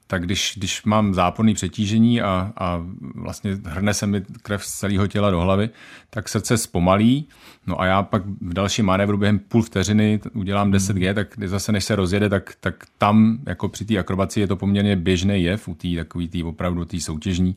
tak 0.07 0.25
když, 0.25 0.53
když 0.57 0.83
mám 0.83 1.13
záporný 1.13 1.53
přetížení 1.53 2.21
a, 2.21 2.53
a 2.57 2.81
vlastně 3.15 3.57
hrne 3.65 3.93
se 3.93 4.07
mi 4.07 4.21
krev 4.41 4.65
z 4.65 4.79
celého 4.79 5.07
těla 5.07 5.31
do 5.31 5.41
hlavy, 5.41 5.69
tak 6.09 6.29
srdce 6.29 6.57
zpomalí, 6.57 7.27
no 7.67 7.81
a 7.81 7.85
já 7.85 8.03
pak 8.03 8.25
v 8.25 8.53
dalším 8.53 8.85
manévru 8.85 9.17
během 9.17 9.39
půl 9.39 9.61
vteřiny 9.61 10.19
udělám 10.33 10.71
10G, 10.71 11.13
tak 11.13 11.27
zase 11.45 11.71
než 11.71 11.83
se 11.83 11.95
rozjede, 11.95 12.29
tak, 12.29 12.53
tak 12.59 12.83
tam 12.97 13.39
jako 13.47 13.69
při 13.69 13.85
té 13.85 13.97
akrobaci 13.97 14.39
je 14.39 14.47
to 14.47 14.55
poměrně 14.55 14.95
běžný 14.95 15.43
jev 15.43 15.67
u 15.67 15.75
té 15.75 15.87
takový 15.95 16.27
tý, 16.27 16.43
opravdu 16.43 16.85
té 16.85 16.99
soutěžní, 16.99 17.55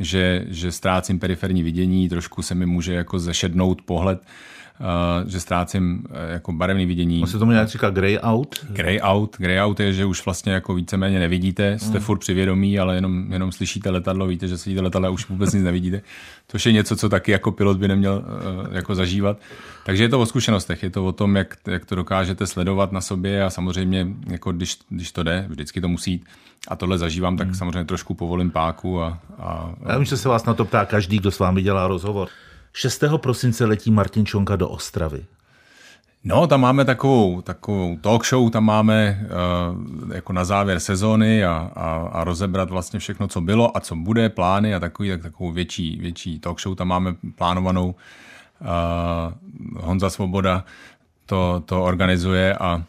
že, 0.00 0.44
že 0.48 0.72
ztrácím 0.72 1.18
periferní 1.18 1.62
vidění, 1.62 2.08
trošku 2.08 2.42
se 2.42 2.54
mi 2.54 2.66
může 2.66 2.94
jako 2.94 3.18
zešednout 3.18 3.82
pohled, 3.82 4.22
že 5.26 5.40
ztrácím 5.40 6.04
uh, 6.10 6.16
jako 6.32 6.52
barevné 6.52 6.86
vidění. 6.86 7.22
On 7.22 7.28
se 7.28 7.38
tomu 7.38 7.52
nějak 7.52 7.68
říká 7.68 7.90
grey 7.90 8.18
out? 8.22 8.66
Grey 8.68 9.00
out. 9.02 9.36
Grey 9.38 9.60
out 9.60 9.80
je, 9.80 9.92
že 9.92 10.04
už 10.04 10.24
vlastně 10.24 10.52
jako 10.52 10.74
víceméně 10.74 11.18
nevidíte, 11.18 11.78
jste 11.78 11.98
mm. 11.98 12.04
furt 12.04 12.18
přivědomí, 12.18 12.78
ale 12.78 12.94
jenom, 12.94 13.32
jenom 13.32 13.52
slyšíte 13.52 13.90
letadlo, 13.90 14.26
víte, 14.26 14.48
že 14.48 14.58
sedíte 14.58 14.82
letadlo 14.82 15.08
a 15.08 15.10
už 15.10 15.28
vůbec 15.28 15.52
nic 15.52 15.62
nevidíte. 15.62 16.02
To 16.46 16.58
je 16.66 16.72
něco, 16.72 16.96
co 16.96 17.08
taky 17.08 17.32
jako 17.32 17.52
pilot 17.52 17.76
by 17.76 17.88
neměl 17.88 18.24
uh, 18.66 18.74
jako 18.74 18.94
zažívat. 18.94 19.38
Takže 19.86 20.04
je 20.04 20.08
to 20.08 20.20
o 20.20 20.26
zkušenostech, 20.26 20.82
je 20.82 20.90
to 20.90 21.04
o 21.04 21.12
tom, 21.12 21.36
jak, 21.36 21.56
jak 21.66 21.84
to 21.84 21.94
dokážete 21.94 22.46
sledovat 22.46 22.92
na 22.92 23.00
sobě 23.00 23.44
a 23.44 23.50
samozřejmě, 23.50 24.06
jako 24.26 24.52
když, 24.52 24.78
když 24.88 25.12
to 25.12 25.22
jde, 25.22 25.46
vždycky 25.48 25.80
to 25.80 25.88
musí 25.88 26.10
jít. 26.10 26.24
A 26.68 26.76
tohle 26.76 26.98
zažívám, 26.98 27.36
tak 27.36 27.46
hmm. 27.46 27.54
samozřejmě 27.54 27.84
trošku 27.84 28.14
povolím 28.14 28.50
páku. 28.50 29.02
A, 29.02 29.18
a, 29.38 29.74
Já 29.88 29.96
vím, 29.96 30.04
že 30.04 30.16
se 30.16 30.28
vás 30.28 30.44
na 30.44 30.54
to 30.54 30.64
ptá 30.64 30.84
každý, 30.84 31.18
kdo 31.18 31.30
s 31.30 31.38
vámi 31.38 31.62
dělá 31.62 31.86
rozhovor. 31.86 32.28
6. 32.76 33.04
prosince 33.16 33.64
letí 33.64 33.90
Martin 33.90 34.26
Čonka 34.26 34.56
do 34.56 34.68
Ostravy. 34.68 35.24
No, 36.24 36.46
tam 36.46 36.60
máme 36.60 36.84
takovou, 36.84 37.42
takovou 37.42 37.96
talk 37.96 38.26
show, 38.26 38.50
tam 38.50 38.64
máme 38.64 39.20
uh, 39.22 40.14
jako 40.14 40.32
na 40.32 40.44
závěr 40.44 40.80
sezóny 40.80 41.44
a, 41.44 41.70
a, 41.74 42.08
a 42.12 42.24
rozebrat 42.24 42.70
vlastně 42.70 42.98
všechno, 42.98 43.28
co 43.28 43.40
bylo 43.40 43.76
a 43.76 43.80
co 43.80 43.96
bude, 43.96 44.28
plány 44.28 44.74
a 44.74 44.80
takový, 44.80 45.10
tak, 45.10 45.22
takovou 45.22 45.52
větší, 45.52 45.98
větší 46.00 46.40
talk 46.40 46.60
show 46.60 46.74
tam 46.74 46.88
máme 46.88 47.14
plánovanou. 47.34 47.94
Uh, 48.60 49.82
Honza 49.84 50.10
Svoboda 50.10 50.64
to, 51.26 51.62
to 51.66 51.84
organizuje 51.84 52.54
a 52.54 52.84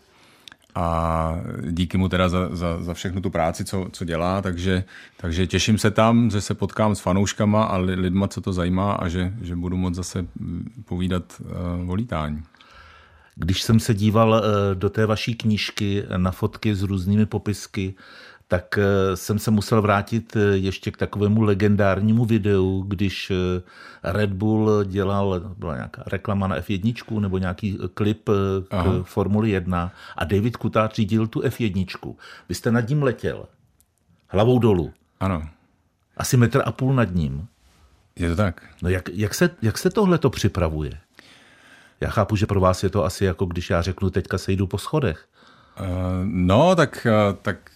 a 0.75 1.39
díky 1.69 1.97
mu 1.97 2.09
teda 2.09 2.29
za, 2.29 2.55
za, 2.55 2.83
za 2.83 2.93
všechnu 2.93 3.21
tu 3.21 3.29
práci, 3.29 3.65
co, 3.65 3.87
co 3.91 4.05
dělá, 4.05 4.41
takže, 4.41 4.83
takže 5.17 5.47
těším 5.47 5.77
se 5.77 5.91
tam, 5.91 6.31
že 6.31 6.41
se 6.41 6.53
potkám 6.53 6.95
s 6.95 6.99
fanouškama 6.99 7.63
a 7.63 7.77
lidma, 7.77 8.27
co 8.27 8.41
to 8.41 8.53
zajímá 8.53 8.93
a 8.93 9.07
že, 9.07 9.33
že 9.41 9.55
budu 9.55 9.77
moct 9.77 9.95
zase 9.95 10.27
povídat 10.85 11.23
uh, 11.83 11.89
o 11.89 11.93
lítání. 11.93 12.43
Když 13.35 13.61
jsem 13.61 13.79
se 13.79 13.93
díval 13.93 14.35
eh, 14.35 14.75
do 14.75 14.89
té 14.89 15.05
vaší 15.05 15.35
knížky 15.35 16.03
na 16.17 16.31
fotky 16.31 16.75
s 16.75 16.81
různými 16.81 17.25
popisky, 17.25 17.93
tak 18.55 18.77
eh, 18.77 19.17
jsem 19.17 19.39
se 19.39 19.51
musel 19.51 19.81
vrátit 19.81 20.35
eh, 20.35 20.39
ještě 20.39 20.91
k 20.91 20.97
takovému 20.97 21.41
legendárnímu 21.41 22.25
videu, 22.25 22.83
když 22.87 23.31
Red 24.03 24.33
Bull 24.33 24.83
dělal, 24.83 25.39
byla 25.57 25.75
nějaká 25.75 26.03
reklama 26.07 26.47
na 26.47 26.59
F1 26.59 27.19
nebo 27.19 27.37
nějaký 27.37 27.77
klip 27.93 28.29
k 28.67 28.73
Aha. 28.73 29.03
Formuli 29.03 29.49
1 29.49 29.91
a 30.17 30.23
David 30.23 30.57
Kutář 30.57 30.95
řídil 30.95 31.27
tu 31.27 31.41
F1. 31.41 32.15
Vy 32.49 32.55
jste 32.55 32.71
nad 32.71 32.89
ním 32.89 33.03
letěl, 33.03 33.45
hlavou 34.27 34.59
dolů. 34.59 34.93
Ano. 35.19 35.49
Asi 36.17 36.37
metr 36.37 36.61
a 36.65 36.71
půl 36.71 36.93
nad 36.93 37.15
ním. 37.15 37.47
Je 38.15 38.29
to 38.29 38.35
tak. 38.35 38.63
No 38.81 38.89
jak, 38.89 39.09
jak, 39.13 39.33
se, 39.33 39.49
jak 39.61 39.77
se 39.77 39.89
tohle 39.89 40.17
to 40.17 40.29
připravuje? 40.29 40.91
Já 42.01 42.09
chápu, 42.09 42.35
že 42.35 42.45
pro 42.45 42.59
vás 42.59 42.83
je 42.83 42.89
to 42.89 43.05
asi 43.05 43.25
jako 43.25 43.45
když 43.45 43.69
já 43.69 43.81
řeknu, 43.81 44.09
teďka 44.09 44.37
se 44.37 44.51
jdu 44.51 44.67
po 44.67 44.77
schodech. 44.77 45.25
Uh, 45.79 45.87
no, 46.23 46.75
tak, 46.75 47.07
uh, 47.09 47.35
tak 47.41 47.71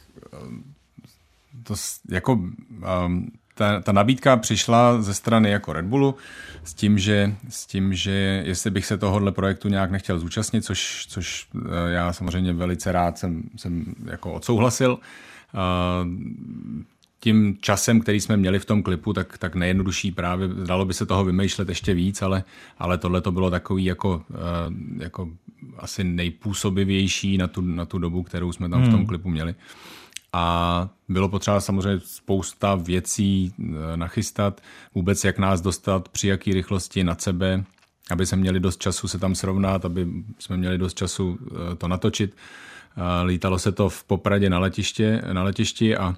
to 1.63 1.75
jako 2.09 2.33
um, 2.33 3.31
ta, 3.59 3.81
ta 3.81 3.91
nabídka 3.91 4.38
přišla 4.38 5.01
ze 5.01 5.13
strany 5.13 5.49
jako 5.49 5.73
Red 5.73 5.85
Bullu 5.85 6.15
s 6.63 6.73
tím, 6.73 6.99
že, 6.99 7.35
s 7.49 7.65
tím, 7.65 7.93
že 7.93 8.43
jestli 8.45 8.71
bych 8.71 8.85
se 8.85 8.97
tohohle 8.97 9.31
projektu 9.31 9.67
nějak 9.69 9.91
nechtěl 9.91 10.19
zúčastnit, 10.19 10.65
což, 10.65 11.05
což 11.09 11.47
já 11.88 12.13
samozřejmě 12.13 12.53
velice 12.53 12.91
rád 12.91 13.17
jsem, 13.17 13.43
jsem 13.55 13.85
jako 14.05 14.33
odsouhlasil. 14.33 14.99
Tím 17.19 17.57
časem, 17.61 17.99
který 17.99 18.21
jsme 18.21 18.38
měli 18.38 18.59
v 18.59 18.65
tom 18.65 18.83
klipu, 18.83 19.13
tak, 19.13 19.38
tak 19.38 19.55
nejjednodušší 19.55 20.11
právě, 20.11 20.47
dalo 20.47 20.85
by 20.85 20.93
se 20.93 21.05
toho 21.05 21.25
vymýšlet 21.25 21.69
ještě 21.69 21.93
víc, 21.93 22.21
ale, 22.21 22.43
ale 22.77 22.97
tohle 22.97 23.21
to 23.21 23.31
bylo 23.31 23.51
takový 23.51 23.85
jako, 23.85 24.23
jako 24.97 25.29
asi 25.77 26.03
nejpůsobivější 26.03 27.38
na 27.38 27.47
tu, 27.47 27.61
na 27.61 27.85
tu 27.85 27.97
dobu, 27.97 28.23
kterou 28.23 28.51
jsme 28.51 28.69
tam 28.69 28.79
hmm. 28.79 28.89
v 28.89 28.91
tom 28.91 28.99
hmm. 28.99 29.07
klipu 29.07 29.29
měli. 29.29 29.55
A 30.33 30.89
bylo 31.09 31.29
potřeba 31.29 31.62
samozřejmě 31.62 32.01
spousta 32.05 32.75
věcí 32.75 33.53
eh, 33.59 33.98
nachystat, 33.98 34.62
vůbec 34.95 35.24
jak 35.24 35.38
nás 35.38 35.62
dostat, 35.62 36.09
při 36.09 36.27
jaký 36.27 36.53
rychlosti 36.53 37.03
nad 37.03 37.21
sebe, 37.21 37.63
aby 38.12 38.25
jsme 38.25 38.38
měli 38.38 38.59
dost 38.59 38.81
času 38.81 39.07
se 39.07 39.19
tam 39.19 39.36
srovnat, 39.36 39.86
aby 39.86 40.07
jsme 40.39 40.57
měli 40.57 40.77
dost 40.77 40.98
času 40.98 41.38
eh, 41.41 41.75
to 41.75 41.88
natočit. 41.88 42.36
Lítalo 43.24 43.59
se 43.59 43.71
to 43.71 43.89
v 43.89 44.03
Popradě 44.03 44.50
na, 44.50 44.59
letiště, 44.59 45.21
na 45.33 45.43
letišti 45.43 45.98
a 45.98 46.15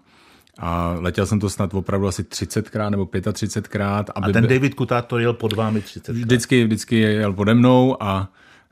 a 0.57 0.95
letěl 0.99 1.25
jsem 1.25 1.39
to 1.39 1.49
snad 1.49 1.73
opravdu 1.73 2.07
asi 2.07 2.23
30krát 2.23 2.89
nebo 2.89 3.05
35krát. 3.05 4.03
Aby 4.15 4.29
a 4.29 4.33
ten 4.33 4.47
David 4.47 4.73
Kutát 4.73 5.07
to 5.07 5.19
jel 5.19 5.33
pod 5.33 5.53
vámi 5.53 5.81
30 5.81 6.07
Vždycky, 6.11 6.63
vždycky 6.63 6.99
jel 6.99 7.33
pode 7.33 7.53
mnou 7.53 8.03
a 8.03 8.29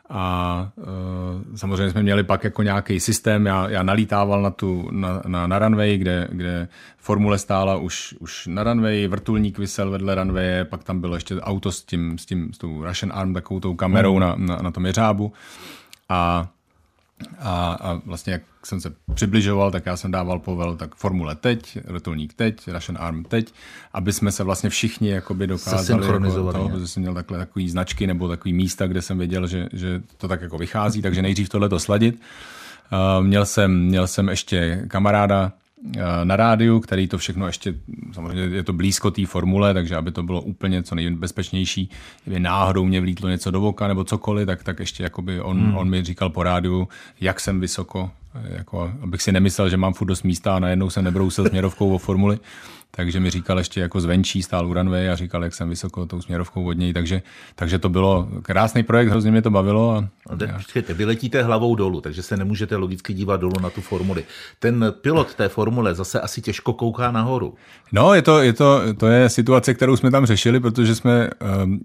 a 0.10 0.72
uh, 0.76 0.86
samozřejmě 1.56 1.90
jsme 1.90 2.04
měli 2.04 2.24
pak 2.24 2.44
jako 2.44 2.64
nějaký 2.64 3.00
systém, 3.00 3.46
já, 3.46 3.70
já 3.70 3.84
nalítával 3.84 4.42
na, 4.42 4.50
tu, 4.50 4.90
na, 4.92 5.22
na, 5.28 5.48
na 5.48 5.60
runway, 5.60 5.98
kde, 5.98 6.28
kde 6.32 6.68
formule 6.98 7.38
stála 7.38 7.76
už, 7.76 8.16
už 8.20 8.48
na 8.48 8.64
runway, 8.64 9.08
vrtulník 9.08 9.58
vysel 9.58 9.92
vedle 9.92 10.16
runwaye, 10.16 10.66
pak 10.66 10.84
tam 10.84 11.02
bylo 11.02 11.16
ještě 11.16 11.42
auto 11.42 11.72
s 11.72 11.84
tím, 11.84 12.18
s 12.18 12.26
tím 12.26 12.54
s 12.54 12.58
tou 12.58 12.84
Russian 12.84 13.12
Arm, 13.16 13.34
takovou 13.34 13.60
tou 13.60 13.76
kamerou 13.76 14.14
mm. 14.16 14.20
na, 14.20 14.36
na, 14.38 14.56
na 14.56 14.72
tom 14.72 14.86
jeřábu 14.86 15.34
a 16.10 16.48
a, 17.40 17.78
a 17.82 18.02
vlastně 18.06 18.34
jak 18.34 18.42
jsem 18.64 18.82
se 18.82 18.94
přibližoval, 19.14 19.72
tak 19.72 19.86
já 19.86 19.98
jsem 19.98 20.12
dával 20.12 20.40
povel, 20.40 20.76
tak 20.76 20.96
formule 20.96 21.36
teď, 21.36 21.78
vrtulník 21.86 22.34
teď, 22.34 22.68
Russian 22.68 22.98
Arm 23.00 23.24
teď, 23.24 23.54
aby 23.94 24.14
jsme 24.14 24.32
se 24.32 24.44
vlastně 24.44 24.70
všichni 24.70 25.10
jakoby 25.10 25.48
dokázali, 25.48 26.06
jako 26.06 26.52
to, 26.52 26.66
aby 26.66 26.88
jsem 26.88 27.02
měl 27.02 27.14
takhle 27.14 27.38
takový 27.38 27.70
značky 27.70 28.08
nebo 28.08 28.28
takový 28.28 28.54
místa, 28.54 28.88
kde 28.88 29.02
jsem 29.02 29.18
věděl, 29.18 29.48
že, 29.48 29.70
že 29.74 30.02
to 30.18 30.28
tak 30.28 30.42
jako 30.42 30.58
vychází, 30.58 31.02
takže 31.02 31.22
nejdřív 31.22 31.50
tohle 31.50 31.70
to 31.70 31.80
sladit. 31.80 32.22
Uh, 32.92 33.26
měl, 33.26 33.46
jsem, 33.46 33.86
měl 33.86 34.08
jsem 34.08 34.30
ještě 34.30 34.86
kamaráda, 34.88 35.52
na 36.24 36.36
rádiu, 36.36 36.80
který 36.80 37.08
to 37.08 37.18
všechno 37.18 37.48
ještě, 37.48 37.76
samozřejmě 38.12 38.56
je 38.56 38.64
to 38.64 38.74
blízko 38.74 39.12
té 39.12 39.26
formule, 39.26 39.74
takže 39.74 39.96
aby 39.96 40.12
to 40.12 40.24
bylo 40.24 40.42
úplně 40.42 40.84
co 40.84 40.96
nejbezpečnější, 40.96 41.90
kdyby 42.24 42.40
náhodou 42.40 42.86
mě 42.86 43.02
vlítlo 43.02 43.30
něco 43.30 43.52
do 43.52 43.62
voka 43.62 43.88
nebo 43.88 44.04
cokoliv, 44.04 44.46
tak, 44.46 44.64
tak 44.64 44.80
ještě 44.80 45.04
jakoby 45.04 45.42
on, 45.42 45.60
hmm. 45.60 45.78
on 45.78 45.90
mi 45.90 46.04
říkal 46.04 46.30
po 46.30 46.44
rádiu, 46.44 46.88
jak 47.22 47.40
jsem 47.40 47.60
vysoko, 47.60 48.12
jako, 48.44 48.92
abych 49.02 49.22
si 49.22 49.32
nemyslel, 49.32 49.70
že 49.70 49.78
mám 49.78 49.94
furt 49.94 50.08
dost 50.08 50.24
místa 50.24 50.56
a 50.56 50.60
najednou 50.60 50.90
jsem 50.90 51.04
nebrousil 51.04 51.50
směrovkou 51.50 51.96
o 51.96 51.98
formuli 51.98 52.40
takže 53.00 53.20
mi 53.20 53.30
říkal 53.30 53.58
ještě 53.58 53.82
jako 53.82 54.02
zvenčí 54.02 54.44
stál 54.44 54.68
u 54.68 54.74
runway 54.74 55.10
a 55.10 55.16
říkal, 55.16 55.44
jak 55.44 55.54
jsem 55.54 55.70
vysoko 55.70 56.06
tou 56.06 56.22
směrovkou 56.22 56.68
od 56.68 56.74
něj, 56.74 56.94
takže, 56.94 57.22
takže 57.56 57.80
to 57.80 57.90
bylo 57.90 58.28
krásný 58.42 58.84
projekt, 58.84 59.10
hrozně 59.10 59.32
mě 59.32 59.42
to 59.42 59.50
bavilo. 59.50 59.96
A, 59.96 60.08
Počkejte, 60.58 60.94
vy 60.94 61.06
letíte 61.06 61.44
hlavou 61.44 61.76
dolů, 61.76 62.02
takže 62.02 62.24
se 62.24 62.38
nemůžete 62.38 62.76
logicky 62.76 63.14
dívat 63.14 63.42
dolů 63.42 63.54
na 63.62 63.70
tu 63.70 63.82
formuli. 63.82 64.24
Ten 64.60 64.94
pilot 65.02 65.36
té 65.36 65.50
formule 65.50 65.96
zase 65.96 66.22
asi 66.22 66.42
těžko 66.42 66.74
kouká 66.74 67.12
nahoru. 67.12 67.56
No, 67.92 68.14
je 68.14 68.22
to, 68.22 68.42
je 68.42 68.54
to, 68.54 68.82
to 68.98 69.08
je 69.08 69.30
situace, 69.30 69.74
kterou 69.74 69.96
jsme 69.96 70.12
tam 70.12 70.26
řešili, 70.26 70.60
protože 70.60 70.96
jsme 70.96 71.30
um, 71.64 71.80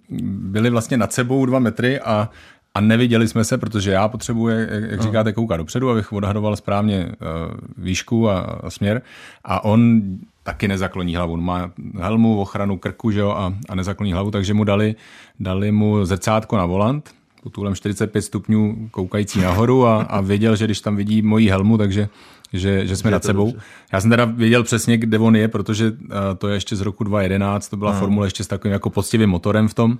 byli 0.51 0.71
vlastně 0.71 0.97
nad 0.97 1.13
sebou 1.13 1.47
dva 1.47 1.59
metry 1.59 2.01
a 2.01 2.31
a 2.77 2.81
neviděli 2.81 3.29
jsme 3.29 3.45
se, 3.45 3.59
protože 3.59 3.91
já 3.91 4.09
potřebuji, 4.09 4.69
jak 4.91 5.03
říkáte, 5.03 5.33
koukat 5.33 5.59
dopředu, 5.59 5.91
abych 5.91 6.13
odhadoval 6.13 6.57
správně 6.57 7.07
uh, 7.07 7.55
výšku 7.79 8.31
a, 8.31 8.41
a 8.41 8.71
směr. 8.71 9.03
A 9.45 9.65
on 9.65 10.03
taky 10.45 10.69
nezakloní 10.69 11.17
hlavu. 11.17 11.33
On 11.33 11.45
má 11.45 11.71
helmu, 12.01 12.41
ochranu 12.41 12.79
krku 12.79 13.11
že 13.11 13.21
jo, 13.21 13.31
a, 13.31 13.55
a 13.69 13.75
nezakloní 13.75 14.13
hlavu, 14.13 14.31
takže 14.31 14.55
mu 14.55 14.65
dali, 14.65 14.95
dali 15.41 15.73
mu 15.73 16.05
zrcátko 16.05 16.57
na 16.57 16.67
volant, 16.67 17.11
potůlem 17.43 17.75
45 17.75 18.23
stupňů 18.23 18.89
koukající 18.91 19.41
nahoru 19.41 19.87
a, 19.87 20.03
a 20.03 20.21
věděl, 20.21 20.57
že 20.57 20.65
když 20.65 20.81
tam 20.81 20.97
vidí 20.97 21.23
moji 21.23 21.51
helmu, 21.51 21.79
takže 21.79 22.09
že, 22.53 22.87
že 22.87 22.97
jsme 22.97 23.11
nad 23.11 23.25
sebou. 23.25 23.47
Dobře. 23.47 23.67
Já 23.93 24.01
jsem 24.01 24.11
teda 24.11 24.25
věděl 24.25 24.63
přesně, 24.63 24.97
kde 24.97 25.19
on 25.19 25.37
je, 25.37 25.49
protože 25.49 25.91
uh, 25.91 25.97
to 26.39 26.49
je 26.49 26.57
ještě 26.57 26.77
z 26.77 26.81
roku 26.81 27.05
2011, 27.05 27.69
to 27.69 27.77
byla 27.77 27.91
hmm. 27.91 28.01
formule 28.01 28.27
ještě 28.27 28.45
s 28.45 28.47
takovým 28.47 28.73
jako 28.73 28.91
poctivým 28.91 29.31
motorem 29.31 29.69
v 29.69 29.75
tom. 29.75 29.99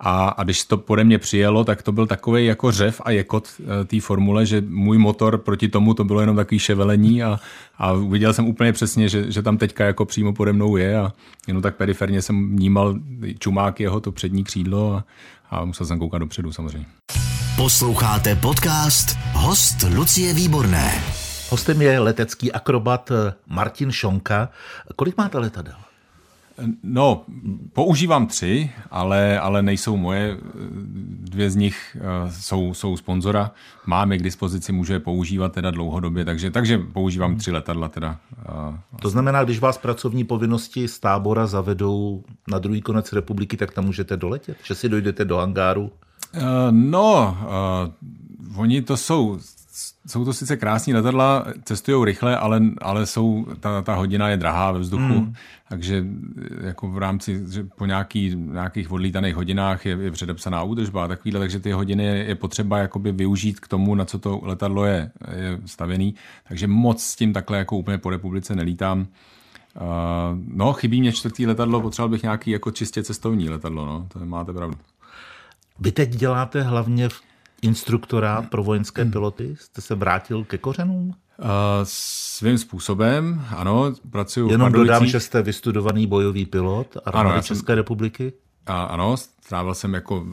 A, 0.00 0.28
a 0.28 0.44
když 0.44 0.64
to 0.64 0.78
pode 0.78 1.04
mě 1.04 1.18
přijelo, 1.18 1.64
tak 1.64 1.82
to 1.82 1.92
byl 1.92 2.06
takový 2.06 2.46
jako 2.46 2.72
řev 2.72 3.00
a 3.04 3.10
jekot 3.10 3.48
eh, 3.60 3.84
té 3.84 4.00
formule, 4.00 4.46
že 4.46 4.62
můj 4.68 4.98
motor 4.98 5.38
proti 5.38 5.68
tomu 5.68 5.94
to 5.94 6.04
bylo 6.04 6.20
jenom 6.20 6.36
takový 6.36 6.58
ševelení 6.58 7.22
a, 7.22 7.40
a 7.78 7.92
viděl 7.92 8.32
jsem 8.32 8.46
úplně 8.46 8.72
přesně, 8.72 9.08
že, 9.08 9.32
že 9.32 9.42
tam 9.42 9.56
teďka 9.58 9.84
jako 9.84 10.04
přímo 10.04 10.32
pode 10.32 10.52
mnou 10.52 10.76
je 10.76 10.98
a 10.98 11.12
jenom 11.46 11.62
tak 11.62 11.76
periferně 11.76 12.22
jsem 12.22 12.56
vnímal 12.56 12.94
čumák 13.38 13.80
jeho, 13.80 14.00
to 14.00 14.12
přední 14.12 14.44
křídlo 14.44 14.94
a, 14.94 15.04
a 15.50 15.64
musel 15.64 15.86
jsem 15.86 15.98
koukat 15.98 16.20
dopředu 16.20 16.52
samozřejmě. 16.52 16.86
Posloucháte 17.56 18.36
podcast 18.36 19.18
Host 19.32 19.76
Lucie 19.96 20.34
Výborné. 20.34 21.02
Hostem 21.50 21.82
je 21.82 21.98
letecký 21.98 22.52
akrobat 22.52 23.10
eh, 23.10 23.34
Martin 23.46 23.92
Šonka. 23.92 24.48
Kolik 24.96 25.16
máte 25.16 25.38
letadel? 25.38 25.74
No, 26.82 27.24
používám 27.72 28.26
tři, 28.26 28.70
ale, 28.90 29.40
ale 29.40 29.62
nejsou 29.62 29.96
moje. 29.96 30.36
Dvě 31.20 31.50
z 31.50 31.56
nich 31.56 31.96
eh, 32.00 32.30
jsou, 32.30 32.74
jsou 32.74 32.96
sponzora. 32.96 33.50
Máme 33.86 34.18
k 34.18 34.22
dispozici, 34.22 34.72
může 34.72 34.92
je 34.92 35.00
používat 35.00 35.52
teda 35.52 35.70
dlouhodobě, 35.70 36.24
takže, 36.24 36.50
takže 36.50 36.78
používám 36.78 37.36
tři 37.36 37.52
letadla. 37.52 37.88
Teda. 37.88 38.18
To 39.02 39.08
znamená, 39.08 39.44
když 39.44 39.58
vás 39.58 39.78
pracovní 39.78 40.24
povinnosti 40.24 40.88
z 40.88 40.98
tábora 40.98 41.46
zavedou 41.46 42.24
na 42.48 42.58
druhý 42.58 42.82
konec 42.82 43.12
republiky, 43.12 43.56
tak 43.56 43.72
tam 43.72 43.84
můžete 43.84 44.16
doletět? 44.16 44.56
Že 44.64 44.74
si 44.74 44.88
dojdete 44.88 45.24
do 45.24 45.36
hangáru? 45.36 45.82
Uh, 45.82 46.40
no, 46.70 47.38
uh, 48.52 48.60
oni 48.60 48.82
to 48.82 48.96
jsou 48.96 49.38
jsou 50.06 50.24
to 50.24 50.32
sice 50.32 50.56
krásní 50.56 50.94
letadla, 50.94 51.44
cestují 51.64 52.04
rychle, 52.04 52.36
ale, 52.36 52.60
ale 52.80 53.06
jsou, 53.06 53.46
ta, 53.60 53.82
ta 53.82 53.94
hodina 53.94 54.28
je 54.28 54.36
drahá 54.36 54.72
ve 54.72 54.78
vzduchu, 54.78 55.02
mm. 55.02 55.34
takže 55.68 56.04
jako 56.60 56.90
v 56.90 56.98
rámci, 56.98 57.44
že 57.50 57.64
po 57.64 57.86
nějaký, 57.86 58.36
nějakých 58.36 58.92
odlítaných 58.92 59.34
hodinách 59.34 59.86
je, 59.86 59.96
je 60.00 60.10
předepsaná 60.10 60.62
údržba 60.62 61.04
a 61.04 61.08
takovýhle, 61.08 61.40
takže 61.40 61.60
ty 61.60 61.72
hodiny 61.72 62.04
je, 62.04 62.24
je 62.24 62.34
potřeba 62.34 62.78
jakoby 62.78 63.12
využít 63.12 63.60
k 63.60 63.68
tomu, 63.68 63.94
na 63.94 64.04
co 64.04 64.18
to 64.18 64.40
letadlo 64.42 64.84
je, 64.84 65.10
je 65.36 65.58
stavěný, 65.66 66.14
takže 66.48 66.66
moc 66.66 67.02
s 67.02 67.16
tím 67.16 67.32
takhle 67.32 67.58
jako 67.58 67.76
úplně 67.76 67.98
po 67.98 68.10
republice 68.10 68.54
nelítám. 68.54 69.00
Uh, 69.00 69.86
no, 70.46 70.72
chybí 70.72 71.00
mě 71.00 71.12
čtvrtý 71.12 71.46
letadlo, 71.46 71.80
potřeboval 71.80 72.10
bych 72.10 72.22
nějaký 72.22 72.50
jako 72.50 72.70
čistě 72.70 73.02
cestovní 73.02 73.48
letadlo, 73.48 73.86
no, 73.86 74.06
to 74.12 74.26
máte 74.26 74.52
pravdu. 74.52 74.76
Vy 75.78 75.92
teď 75.92 76.10
děláte 76.10 76.62
hlavně 76.62 77.08
v 77.08 77.20
instruktorát 77.62 78.50
pro 78.50 78.62
vojenské 78.62 79.04
piloty? 79.04 79.56
Jste 79.60 79.80
se 79.80 79.94
vrátil 79.94 80.44
ke 80.44 80.58
kořenům? 80.58 81.08
Uh, 81.08 81.46
svým 81.82 82.58
způsobem, 82.58 83.44
ano, 83.56 83.94
pracuji 84.10 84.50
Jenom 84.50 84.72
dodám, 84.72 85.06
že 85.06 85.20
jste 85.20 85.42
vystudovaný 85.42 86.06
bojový 86.06 86.46
pilot 86.46 86.96
armády 87.04 87.30
ano, 87.30 87.42
České 87.42 87.66
jsem, 87.66 87.76
republiky. 87.76 88.32
A, 88.66 88.82
ano, 88.82 89.16
strávil 89.16 89.74
jsem 89.74 89.94
jako 89.94 90.26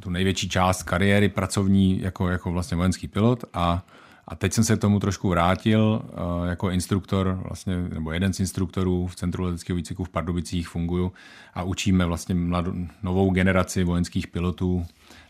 tu 0.00 0.10
největší 0.10 0.48
část 0.48 0.82
kariéry 0.82 1.28
pracovní 1.28 2.00
jako, 2.00 2.28
jako 2.28 2.52
vlastně 2.52 2.76
vojenský 2.76 3.08
pilot 3.08 3.44
a, 3.54 3.82
A 4.28 4.34
teď 4.34 4.52
jsem 4.52 4.64
se 4.64 4.76
k 4.76 4.80
tomu 4.80 5.00
trošku 5.00 5.28
vrátil 5.28 6.02
uh, 6.02 6.48
jako 6.48 6.70
instruktor, 6.70 7.40
vlastně, 7.46 7.76
nebo 7.76 8.12
jeden 8.12 8.32
z 8.32 8.40
instruktorů 8.40 9.06
v 9.06 9.16
Centru 9.16 9.44
leteckého 9.44 9.76
výcviku 9.76 10.04
v 10.04 10.08
Pardubicích 10.08 10.68
funguju 10.68 11.12
a 11.54 11.62
učíme 11.62 12.06
vlastně 12.06 12.34
mladou, 12.34 12.72
novou 13.02 13.30
generaci 13.30 13.84
vojenských 13.84 14.26
pilotů 14.26 14.86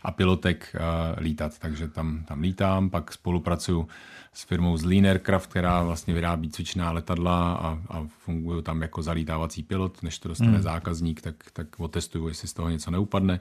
a 0.07 0.11
pilotek 0.11 0.75
uh, 0.75 1.19
lítat. 1.23 1.59
Takže 1.59 1.87
tam, 1.87 2.23
tam 2.27 2.41
lítám, 2.41 2.89
pak 2.89 3.13
spolupracuju 3.13 3.87
s 4.33 4.43
firmou 4.43 4.77
z 4.77 4.85
Lean 4.85 5.05
Aircraft, 5.05 5.49
která 5.49 5.83
vlastně 5.83 6.13
vyrábí 6.13 6.49
cvičná 6.49 6.91
letadla 6.91 7.53
a, 7.53 7.79
a 7.89 8.07
funguju 8.19 8.61
tam 8.61 8.81
jako 8.81 9.01
zalítávací 9.03 9.63
pilot. 9.63 10.03
Než 10.03 10.19
to 10.19 10.29
dostane 10.29 10.51
hmm. 10.51 10.61
zákazník, 10.61 11.21
tak, 11.21 11.35
tak 11.53 11.67
otestuju, 11.79 12.27
jestli 12.27 12.47
z 12.47 12.53
toho 12.53 12.69
něco 12.69 12.91
neupadne. 12.91 13.39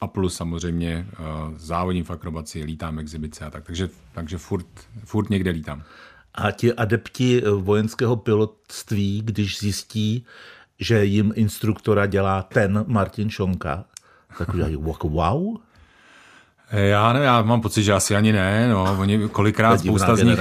A 0.00 0.06
plus 0.06 0.34
samozřejmě 0.34 1.06
uh, 1.12 1.26
závodím 1.56 2.04
v 2.04 2.10
akrobaci, 2.10 2.64
lítám 2.64 2.98
exibice 2.98 3.44
a 3.44 3.50
tak. 3.50 3.64
Takže, 3.64 3.88
takže 4.12 4.38
furt, 4.38 4.66
furt 5.04 5.30
někde 5.30 5.50
lítám. 5.50 5.82
A 6.34 6.50
ti 6.50 6.72
adepti 6.72 7.42
eh, 7.42 7.50
vojenského 7.50 8.16
pilotství, 8.16 9.22
když 9.24 9.58
zjistí, 9.58 10.26
že 10.78 11.04
jim 11.04 11.32
instruktora 11.36 12.06
dělá 12.06 12.42
ten 12.42 12.84
Martin 12.86 13.30
Šonka, 13.30 13.84
tak 14.38 14.54
udělají 14.54 14.76
wow, 14.76 15.56
já 16.72 17.12
ne, 17.12 17.20
já 17.20 17.42
mám 17.42 17.60
pocit, 17.60 17.82
že 17.82 17.92
asi 17.92 18.16
ani 18.16 18.32
ne, 18.32 18.68
no, 18.68 18.96
oni 18.98 19.28
kolikrát 19.28 19.80
spousta 19.80 20.16
z, 20.16 20.22
nich, 20.22 20.38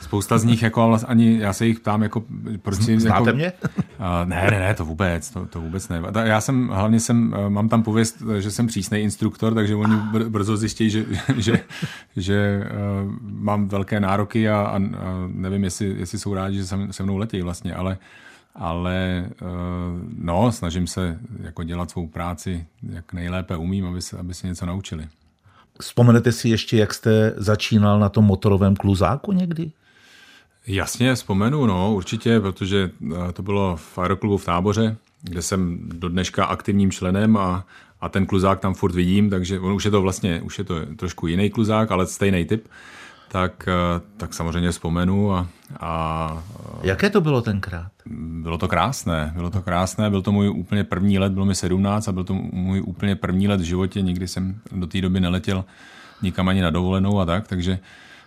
spousta 0.00 0.38
z 0.38 0.44
nich, 0.44 0.62
jako 0.62 0.98
ani, 1.06 1.38
já 1.38 1.52
se 1.52 1.66
jich 1.66 1.80
ptám, 1.80 2.02
jako, 2.02 2.24
proč 2.62 2.82
si, 2.82 3.00
Znáte 3.00 3.28
jako, 3.28 3.36
mě? 3.36 3.52
Uh, 3.98 4.06
ne, 4.24 4.48
ne, 4.50 4.58
ne, 4.58 4.74
to 4.74 4.84
vůbec, 4.84 5.30
to, 5.30 5.46
to 5.46 5.60
vůbec 5.60 5.88
ne. 5.88 6.02
Já 6.24 6.40
jsem, 6.40 6.68
hlavně 6.68 7.00
jsem, 7.00 7.34
eh, 7.36 7.50
mám 7.50 7.68
tam 7.68 7.82
pověst, 7.82 8.22
že 8.38 8.50
jsem 8.50 8.66
přísný 8.66 8.98
instruktor, 8.98 9.54
takže 9.54 9.76
oni 9.76 9.94
br- 9.94 10.28
brzo 10.28 10.56
zjistí, 10.56 10.90
že, 10.90 11.04
že, 11.36 11.60
že 12.16 12.64
uh, 13.04 13.12
mám 13.22 13.68
velké 13.68 14.00
nároky 14.00 14.48
a, 14.48 14.56
a, 14.56 14.76
a 14.76 14.80
nevím, 15.26 15.64
jestli, 15.64 15.86
jestli 15.98 16.18
jsou 16.18 16.34
rádi, 16.34 16.56
že 16.56 16.66
se, 16.66 16.78
se 16.90 17.02
mnou 17.02 17.16
letí 17.16 17.42
vlastně, 17.42 17.74
ale 17.74 17.98
ale 18.54 19.26
no, 20.18 20.52
snažím 20.52 20.86
se 20.86 21.18
jako 21.42 21.62
dělat 21.64 21.90
svou 21.90 22.06
práci, 22.06 22.66
jak 22.82 23.12
nejlépe 23.12 23.56
umím, 23.56 23.86
aby 23.86 24.02
se, 24.02 24.18
aby 24.18 24.34
se 24.34 24.46
něco 24.46 24.66
naučili. 24.66 25.08
Vzpomenete 25.82 26.32
si 26.32 26.48
ještě, 26.48 26.76
jak 26.76 26.94
jste 26.94 27.34
začínal 27.36 28.00
na 28.00 28.08
tom 28.08 28.24
motorovém 28.24 28.76
kluzáku 28.76 29.32
někdy? 29.32 29.70
Jasně, 30.66 31.14
vzpomenu, 31.14 31.66
no, 31.66 31.94
určitě, 31.94 32.40
protože 32.40 32.90
eh, 33.12 33.32
to 33.32 33.42
bylo 33.42 33.76
v 33.76 33.98
aeroklubu 33.98 34.36
v 34.36 34.44
táboře, 34.44 34.96
kde 35.22 35.42
jsem 35.42 35.78
do 35.84 36.08
dneška 36.08 36.44
aktivním 36.44 36.90
členem 36.90 37.36
a, 37.36 37.66
a 38.00 38.08
ten 38.08 38.26
kluzák 38.26 38.60
tam 38.60 38.74
furt 38.74 38.94
vidím, 38.94 39.30
takže 39.30 39.60
on 39.60 39.72
už 39.72 39.84
je 39.84 39.90
to 39.90 40.02
vlastně, 40.02 40.42
už 40.42 40.58
je 40.58 40.64
to 40.64 40.86
trošku 40.96 41.26
jiný 41.26 41.50
kluzák, 41.50 41.90
ale 41.90 42.06
stejný 42.06 42.44
typ 42.44 42.68
tak, 43.32 43.68
eh, 43.68 44.00
tak 44.16 44.34
samozřejmě 44.34 44.70
vzpomenu. 44.70 45.32
A, 45.32 45.48
a, 45.80 46.42
Jaké 46.82 47.10
to 47.10 47.20
bylo 47.20 47.42
tenkrát? 47.42 47.92
Bylo 48.42 48.58
to 48.58 48.68
krásné, 48.68 49.32
bylo 49.34 49.50
to 49.50 49.62
krásné, 49.62 50.10
byl 50.10 50.22
to 50.22 50.32
můj 50.32 50.48
úplně 50.48 50.84
první 50.84 51.18
let, 51.18 51.32
bylo 51.32 51.44
mi 51.44 51.54
17 51.54 52.08
a 52.08 52.12
byl 52.12 52.24
to 52.24 52.34
můj 52.34 52.82
úplně 52.86 53.16
první 53.16 53.48
let 53.48 53.60
v 53.60 53.64
životě, 53.64 54.02
nikdy 54.02 54.28
jsem 54.28 54.60
do 54.72 54.86
té 54.86 55.00
doby 55.00 55.20
neletěl 55.20 55.64
nikam 56.22 56.48
ani 56.48 56.60
na 56.60 56.70
dovolenou 56.70 57.20
a 57.20 57.24
tak, 57.24 57.48
takže, 57.48 57.78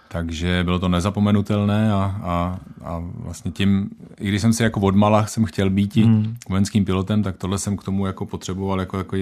takže 0.07 0.61
bylo 0.63 0.79
to 0.79 0.89
nezapomenutelné 0.89 1.93
a, 1.93 2.19
a, 2.23 2.59
a 2.83 3.03
vlastně 3.15 3.51
tím, 3.51 3.89
i 4.19 4.27
když 4.27 4.41
jsem 4.41 4.53
si 4.53 4.63
jako 4.63 4.79
odmala 4.79 5.25
jsem 5.25 5.45
chtěl 5.45 5.69
být 5.69 5.95
hmm. 5.95 6.35
vojenským 6.49 6.85
pilotem, 6.85 7.23
tak 7.23 7.37
tohle 7.37 7.57
jsem 7.59 7.77
k 7.77 7.83
tomu 7.83 8.05
jako 8.05 8.25
potřeboval 8.25 8.79
jako, 8.79 8.97
jako 8.97 9.17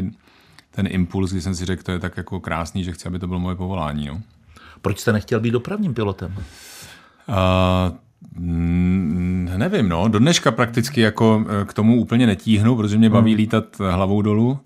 ten 0.72 0.88
impuls, 0.90 1.32
kdy 1.32 1.42
jsem 1.42 1.56
si 1.56 1.66
řekl, 1.66 1.84
to 1.84 1.92
je 1.92 2.00
tak 2.00 2.18
jako 2.18 2.40
krásný, 2.40 2.84
že 2.84 2.92
chci, 2.92 3.08
aby 3.08 3.20
to 3.20 3.28
bylo 3.28 3.40
moje 3.40 3.56
povolání. 3.56 4.08
No. 4.08 4.22
Proč 4.84 5.00
jste 5.00 5.14
nechtěl 5.14 5.40
být 5.40 5.52
dopravním 5.52 5.94
pilotem? 5.94 6.34
Uh, 7.28 7.36
nevím, 9.58 9.90
no. 9.90 10.08
Do 10.08 10.20
dneška 10.20 10.52
prakticky 10.52 11.02
jako 11.02 11.46
e, 11.62 11.66
k 11.66 11.74
tomu 11.74 12.02
úplně 12.02 12.28
netíhnu, 12.28 12.76
protože 12.76 12.98
mě 12.98 13.10
baví 13.10 13.32
hmm. 13.32 13.38
lítat 13.38 13.66
hlavou 13.92 14.22
dolů. 14.22 14.60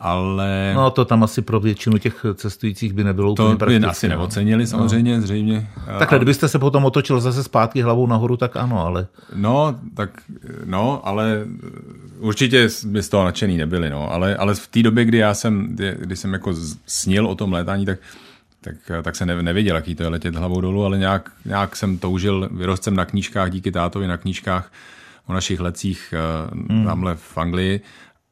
Ale... 0.00 0.72
No 0.74 0.90
to 0.90 1.04
tam 1.04 1.22
asi 1.22 1.42
pro 1.42 1.60
většinu 1.60 1.98
těch 1.98 2.26
cestujících 2.34 2.92
by 2.92 3.04
nebylo 3.04 3.34
to 3.34 3.44
úplně 3.44 3.56
praktické. 3.56 3.80
To 3.80 3.86
by 3.86 3.90
asi 3.90 4.08
no. 4.08 4.16
neocenili 4.16 4.66
samozřejmě, 4.66 5.16
no. 5.16 5.22
zřejmě. 5.22 5.68
Takhle, 5.98 6.18
kdybyste 6.18 6.48
se 6.48 6.58
potom 6.58 6.84
otočil 6.84 7.20
zase 7.20 7.44
zpátky 7.44 7.82
hlavou 7.82 8.06
nahoru, 8.06 8.36
tak 8.36 8.56
ano, 8.56 8.86
ale... 8.86 9.06
No, 9.34 9.74
tak, 9.94 10.10
no, 10.64 11.00
ale 11.04 11.44
určitě 12.18 12.68
by 12.86 13.02
z 13.02 13.08
toho 13.08 13.24
nadšený 13.24 13.56
nebyli, 13.56 13.90
no. 13.90 14.12
Ale, 14.12 14.36
ale 14.36 14.54
v 14.54 14.66
té 14.66 14.82
době, 14.82 15.04
kdy 15.04 15.18
já 15.18 15.34
jsem, 15.34 15.76
kdy 15.98 16.16
jsem 16.16 16.32
jako 16.32 16.54
snil 16.86 17.26
o 17.26 17.34
tom 17.34 17.52
létání, 17.52 17.86
tak 17.86 17.98
tak, 18.62 18.74
tak 19.02 19.16
se 19.16 19.26
nevěděl, 19.26 19.76
jaký 19.76 19.94
to 19.94 20.02
je 20.02 20.08
letět 20.08 20.34
hlavou 20.34 20.60
dolů, 20.60 20.84
ale 20.84 20.98
nějak, 20.98 21.32
nějak 21.44 21.76
jsem 21.76 21.98
toužil, 21.98 22.48
vyrost 22.52 22.84
jsem 22.84 22.96
na 22.96 23.04
knížkách, 23.04 23.50
díky 23.50 23.72
tátovi 23.72 24.06
na 24.06 24.16
knížkách 24.16 24.72
o 25.26 25.32
našich 25.32 25.60
lecích 25.60 26.14
hmm. 26.68 26.84
tamhle 26.86 27.14
v 27.14 27.38
Anglii 27.38 27.80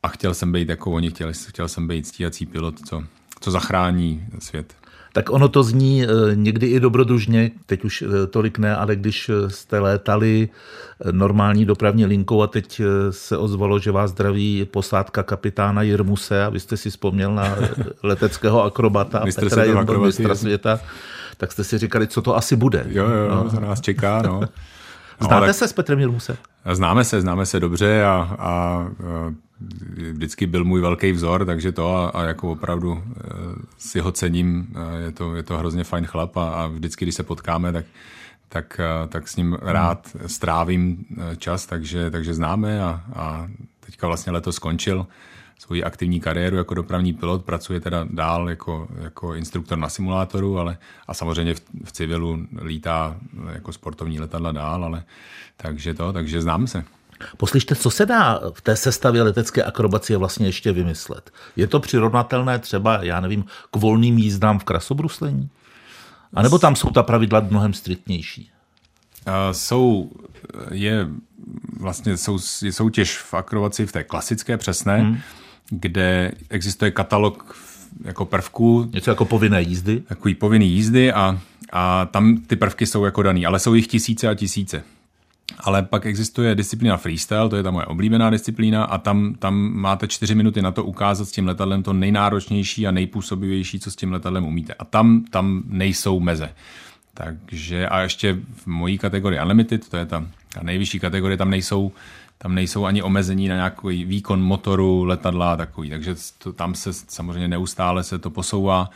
a 0.02 0.08
chtěl 0.08 0.34
jsem 0.34 0.52
být 0.52 0.68
jako 0.68 0.92
oni, 0.92 1.10
chtěl, 1.10 1.32
chtěl 1.48 1.68
jsem 1.68 1.88
být 1.88 2.06
stíhací 2.06 2.46
pilot, 2.46 2.74
co, 2.88 3.04
co 3.40 3.50
zachrání 3.50 4.26
svět. 4.38 4.79
Tak 5.12 5.30
ono 5.30 5.48
to 5.48 5.62
zní 5.62 6.04
eh, 6.04 6.06
někdy 6.34 6.66
i 6.66 6.80
dobrodružně, 6.80 7.50
teď 7.66 7.84
už 7.84 8.02
eh, 8.02 8.26
tolik 8.26 8.58
ne, 8.58 8.76
ale 8.76 8.96
když 8.96 9.28
eh, 9.28 9.50
jste 9.50 9.78
létali 9.78 10.48
normální 11.10 11.64
dopravní 11.64 12.06
linkou 12.06 12.42
a 12.42 12.46
teď 12.46 12.82
se 13.10 13.36
ozvalo, 13.36 13.78
že 13.78 13.90
vás 13.90 14.10
zdraví 14.10 14.68
posádka 14.70 15.22
kapitána 15.22 15.82
Jirmuse 15.82 16.44
a 16.44 16.48
vy 16.48 16.60
jste 16.60 16.76
si 16.76 16.90
vzpomněl 16.90 17.34
na 17.34 17.56
leteckého 18.02 18.62
akrobata 18.62 19.24
Mistr 19.24 19.40
Petra 19.40 19.64
Jirmu, 19.64 20.04
mistra 20.04 20.34
světa, 20.34 20.80
tak 21.36 21.52
jste 21.52 21.64
si 21.64 21.78
říkali, 21.78 22.06
co 22.06 22.22
to 22.22 22.36
asi 22.36 22.56
bude. 22.56 22.86
Jo, 22.88 23.08
jo, 23.08 23.28
no. 23.28 23.50
to 23.50 23.60
nás 23.60 23.80
čeká, 23.80 24.22
no. 24.22 24.40
No, 25.20 25.26
Znáte 25.26 25.46
tak... 25.46 25.54
se 25.54 25.68
s 25.68 25.72
Petrem 25.72 25.98
Jirmusem? 25.98 26.36
Známe 26.72 27.04
se, 27.04 27.20
známe 27.20 27.46
se 27.46 27.60
dobře 27.60 28.04
a, 28.04 28.36
a 28.38 28.86
vždycky 30.12 30.46
byl 30.46 30.64
můj 30.64 30.80
velký 30.80 31.12
vzor, 31.12 31.44
takže 31.44 31.72
to 31.72 31.96
a, 31.96 32.08
a 32.08 32.22
jako 32.22 32.52
opravdu 32.52 33.02
e, 33.02 33.22
si 33.78 34.00
ho 34.00 34.12
cením, 34.12 34.74
je 35.04 35.12
to, 35.12 35.34
je 35.34 35.42
to 35.42 35.58
hrozně 35.58 35.84
fajn 35.84 36.06
chlap 36.06 36.36
a, 36.36 36.50
a 36.50 36.66
vždycky, 36.66 37.04
když 37.04 37.14
se 37.14 37.22
potkáme, 37.22 37.72
tak, 37.72 37.84
tak, 38.48 38.80
e, 38.80 39.08
tak 39.08 39.28
s 39.28 39.36
ním 39.36 39.58
rád 39.62 40.16
strávím 40.26 41.04
e, 41.32 41.36
čas, 41.36 41.66
takže, 41.66 42.10
takže 42.10 42.34
známe 42.34 42.82
a, 42.82 43.04
a 43.14 43.48
teďka 43.80 44.06
vlastně 44.06 44.32
letos 44.32 44.56
skončil 44.56 45.06
svoji 45.58 45.84
aktivní 45.84 46.20
kariéru 46.20 46.56
jako 46.56 46.74
dopravní 46.74 47.12
pilot, 47.12 47.44
pracuje 47.44 47.80
teda 47.80 48.06
dál 48.10 48.50
jako, 48.50 48.88
jako 49.00 49.34
instruktor 49.34 49.78
na 49.78 49.88
simulátoru, 49.88 50.58
ale 50.58 50.78
a 51.06 51.14
samozřejmě 51.14 51.54
v, 51.54 51.62
v 51.84 51.92
civilu 51.92 52.46
lítá 52.62 53.16
jako 53.52 53.72
sportovní 53.72 54.20
letadla 54.20 54.52
dál, 54.52 54.84
ale 54.84 55.04
takže 55.56 55.94
to, 55.94 56.12
takže 56.12 56.42
znám 56.42 56.66
se. 56.66 56.84
Poslyšte, 57.36 57.74
co 57.74 57.90
se 57.90 58.06
dá 58.06 58.40
v 58.52 58.60
té 58.60 58.76
sestavě 58.76 59.22
letecké 59.22 59.62
akrobacie 59.62 60.16
vlastně 60.16 60.46
ještě 60.46 60.72
vymyslet? 60.72 61.30
Je 61.56 61.66
to 61.66 61.80
přirovnatelné 61.80 62.58
třeba, 62.58 63.04
já 63.04 63.20
nevím, 63.20 63.44
k 63.70 63.76
volným 63.76 64.18
jízdám 64.18 64.58
v 64.58 64.64
krasobruslení? 64.64 65.48
A 66.34 66.42
nebo 66.42 66.58
tam 66.58 66.76
jsou 66.76 66.90
ta 66.90 67.02
pravidla 67.02 67.40
mnohem 67.50 67.72
striktnější? 67.72 68.50
Uh, 69.26 69.34
jsou, 69.52 70.10
je 70.70 71.08
vlastně 71.80 72.16
jsou, 72.16 72.38
je 72.62 72.72
soutěž 72.72 73.18
v 73.18 73.34
akrobaci 73.34 73.86
v 73.86 73.92
té 73.92 74.04
klasické 74.04 74.56
přesné, 74.56 74.98
hmm. 74.98 75.18
kde 75.70 76.32
existuje 76.48 76.90
katalog 76.90 77.56
jako 78.04 78.24
prvků. 78.24 78.90
Něco 78.92 79.10
jako 79.10 79.24
povinné 79.24 79.62
jízdy? 79.62 80.00
Takový 80.00 80.34
povinný 80.34 80.70
jízdy 80.70 81.12
a, 81.12 81.40
a 81.72 82.06
tam 82.06 82.36
ty 82.36 82.56
prvky 82.56 82.86
jsou 82.86 83.04
jako 83.04 83.22
daný, 83.22 83.46
ale 83.46 83.58
jsou 83.58 83.74
jich 83.74 83.86
tisíce 83.86 84.28
a 84.28 84.34
tisíce. 84.34 84.82
Ale 85.58 85.82
pak 85.82 86.06
existuje 86.06 86.54
disciplína 86.54 86.96
freestyle, 86.96 87.48
to 87.48 87.56
je 87.56 87.62
ta 87.62 87.70
moje 87.70 87.86
oblíbená 87.86 88.30
disciplína 88.30 88.84
a 88.84 88.98
tam, 88.98 89.34
tam 89.38 89.54
máte 89.74 90.08
čtyři 90.08 90.34
minuty 90.34 90.62
na 90.62 90.70
to 90.70 90.84
ukázat 90.84 91.28
s 91.28 91.32
tím 91.32 91.46
letadlem 91.46 91.82
to 91.82 91.92
nejnáročnější 91.92 92.86
a 92.86 92.90
nejpůsobivější, 92.90 93.80
co 93.80 93.90
s 93.90 93.96
tím 93.96 94.12
letadlem 94.12 94.44
umíte. 94.44 94.74
A 94.74 94.84
tam, 94.84 95.24
tam 95.30 95.62
nejsou 95.66 96.20
meze. 96.20 96.50
Takže 97.14 97.88
a 97.88 98.00
ještě 98.00 98.38
v 98.56 98.66
mojí 98.66 98.98
kategorii 98.98 99.40
Unlimited, 99.40 99.88
to 99.88 99.96
je 99.96 100.06
ta, 100.06 100.26
ta 100.54 100.62
nejvyšší 100.62 101.00
kategorie, 101.00 101.36
tam 101.36 101.50
nejsou, 101.50 101.92
tam 102.38 102.54
nejsou 102.54 102.84
ani 102.84 103.02
omezení 103.02 103.48
na 103.48 103.54
nějaký 103.54 104.04
výkon 104.04 104.42
motoru, 104.42 105.04
letadla 105.04 105.52
a 105.52 105.56
takový. 105.56 105.90
Takže 105.90 106.14
to, 106.38 106.52
tam 106.52 106.74
se 106.74 106.92
samozřejmě 106.92 107.48
neustále 107.48 108.04
se 108.04 108.18
to 108.18 108.30
posouvá 108.30 108.90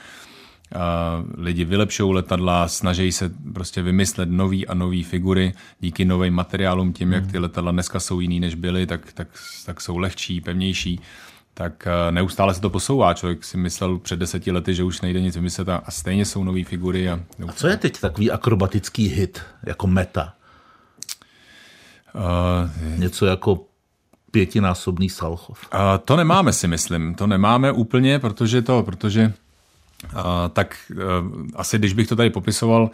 lidi 1.37 1.65
vylepšou 1.65 2.13
letadla, 2.13 2.69
snaží 2.69 3.13
se 3.13 3.31
prostě 3.53 3.83
vymyslet 3.83 4.29
nový 4.31 4.67
a 4.67 4.75
nový 4.75 5.03
figury 5.03 5.53
díky 5.81 6.05
novým 6.05 6.35
materiálům, 6.35 6.93
tím, 6.93 7.13
jak 7.13 7.23
hmm. 7.23 7.33
ty 7.33 7.39
letadla 7.39 7.73
dneska 7.73 8.01
jsou 8.01 8.21
jiný, 8.21 8.41
než 8.41 8.55
byly, 8.55 8.87
tak, 8.87 9.13
tak, 9.13 9.29
tak 9.67 9.81
jsou 9.81 9.99
lehčí, 9.99 10.41
pevnější 10.41 11.01
tak 11.55 11.89
neustále 12.11 12.55
se 12.55 12.61
to 12.61 12.71
posouvá. 12.71 13.15
Člověk 13.15 13.45
si 13.45 13.57
myslel 13.57 13.99
před 13.99 14.19
deseti 14.19 14.53
lety, 14.53 14.75
že 14.75 14.85
už 14.85 15.01
nejde 15.01 15.21
nic 15.21 15.37
vymyslet 15.37 15.69
a, 15.69 15.83
stejně 15.89 16.25
jsou 16.25 16.45
nové 16.45 16.65
figury. 16.65 17.11
A, 17.11 17.21
a 17.49 17.53
co 17.53 17.69
je 17.69 17.77
teď 17.77 18.01
takový 18.01 18.31
akrobatický 18.31 19.09
hit, 19.09 19.43
jako 19.67 19.87
meta? 19.87 20.35
Uh, 22.15 22.99
Něco 22.99 23.27
jako 23.27 23.65
pětinásobný 24.31 25.11
Salchov. 25.11 25.69
Uh, 25.75 25.81
to 26.05 26.17
nemáme 26.17 26.53
si 26.53 26.69
myslím, 26.69 27.15
to 27.15 27.27
nemáme 27.27 27.73
úplně, 27.73 28.19
protože 28.19 28.63
to, 28.63 28.83
protože 28.83 29.33
tak 30.53 30.77
uh, 30.91 31.01
asi 31.57 31.79
když 31.79 31.93
bych 31.93 32.09
to 32.09 32.17
tady 32.17 32.31
popisoval 32.31 32.91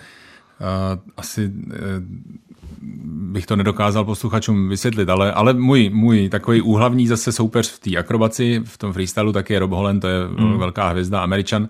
asi 1.16 1.50
bych 3.32 3.46
to 3.46 3.56
nedokázal 3.56 4.04
posluchačům 4.04 4.68
vysvětlit, 4.68 5.08
ale, 5.08 5.32
ale 5.32 5.54
můj, 5.54 5.90
můj 5.90 6.28
takový 6.28 6.60
úhlavní 6.60 7.06
zase 7.06 7.32
soupeř 7.32 7.70
v 7.70 7.78
té 7.78 7.96
akrobaci, 7.96 8.62
v 8.64 8.78
tom 8.78 8.92
freestylu, 8.92 9.32
tak 9.32 9.50
je 9.50 9.58
Rob 9.58 9.70
Holland, 9.70 10.00
to 10.00 10.08
je 10.08 10.26
hmm. 10.26 10.58
velká 10.58 10.88
hvězda, 10.88 11.20
američan. 11.20 11.68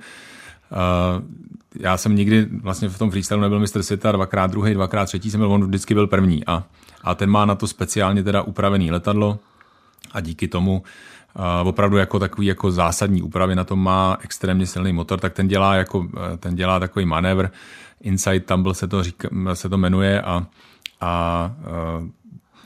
Já 1.80 1.96
jsem 1.96 2.16
nikdy 2.16 2.46
vlastně 2.62 2.88
v 2.88 2.98
tom 2.98 3.10
freestylu 3.10 3.40
nebyl 3.40 3.60
mistr 3.60 3.82
světa, 3.82 4.12
dvakrát 4.12 4.50
druhý, 4.50 4.74
dvakrát 4.74 5.04
třetí 5.04 5.30
jsem 5.30 5.40
byl, 5.40 5.52
on 5.52 5.64
vždycky 5.64 5.94
byl 5.94 6.06
první 6.06 6.46
a, 6.46 6.64
a 7.04 7.14
ten 7.14 7.30
má 7.30 7.44
na 7.44 7.54
to 7.54 7.66
speciálně 7.66 8.22
teda 8.22 8.42
upravený 8.42 8.90
letadlo 8.90 9.38
a 10.12 10.20
díky 10.20 10.48
tomu 10.48 10.82
uh, 11.62 11.68
opravdu 11.68 11.96
jako 11.96 12.18
takový 12.18 12.46
jako 12.46 12.70
zásadní 12.70 13.22
úpravy 13.22 13.54
na 13.54 13.64
tom 13.64 13.82
má 13.82 14.18
extrémně 14.20 14.66
silný 14.66 14.92
motor, 14.92 15.20
tak 15.20 15.32
ten 15.32 15.48
dělá, 15.48 15.74
jako, 15.74 16.06
ten 16.38 16.54
dělá 16.54 16.80
takový 16.80 17.06
manévr, 17.06 17.48
Inside 18.00 18.40
Tumble 18.40 18.74
se 18.74 18.88
to, 18.88 19.02
říká, 19.02 19.28
se 19.54 19.68
to 19.68 19.78
jmenuje 19.78 20.22
a 20.22 20.46
a 21.00 21.50
uh, 22.00 22.08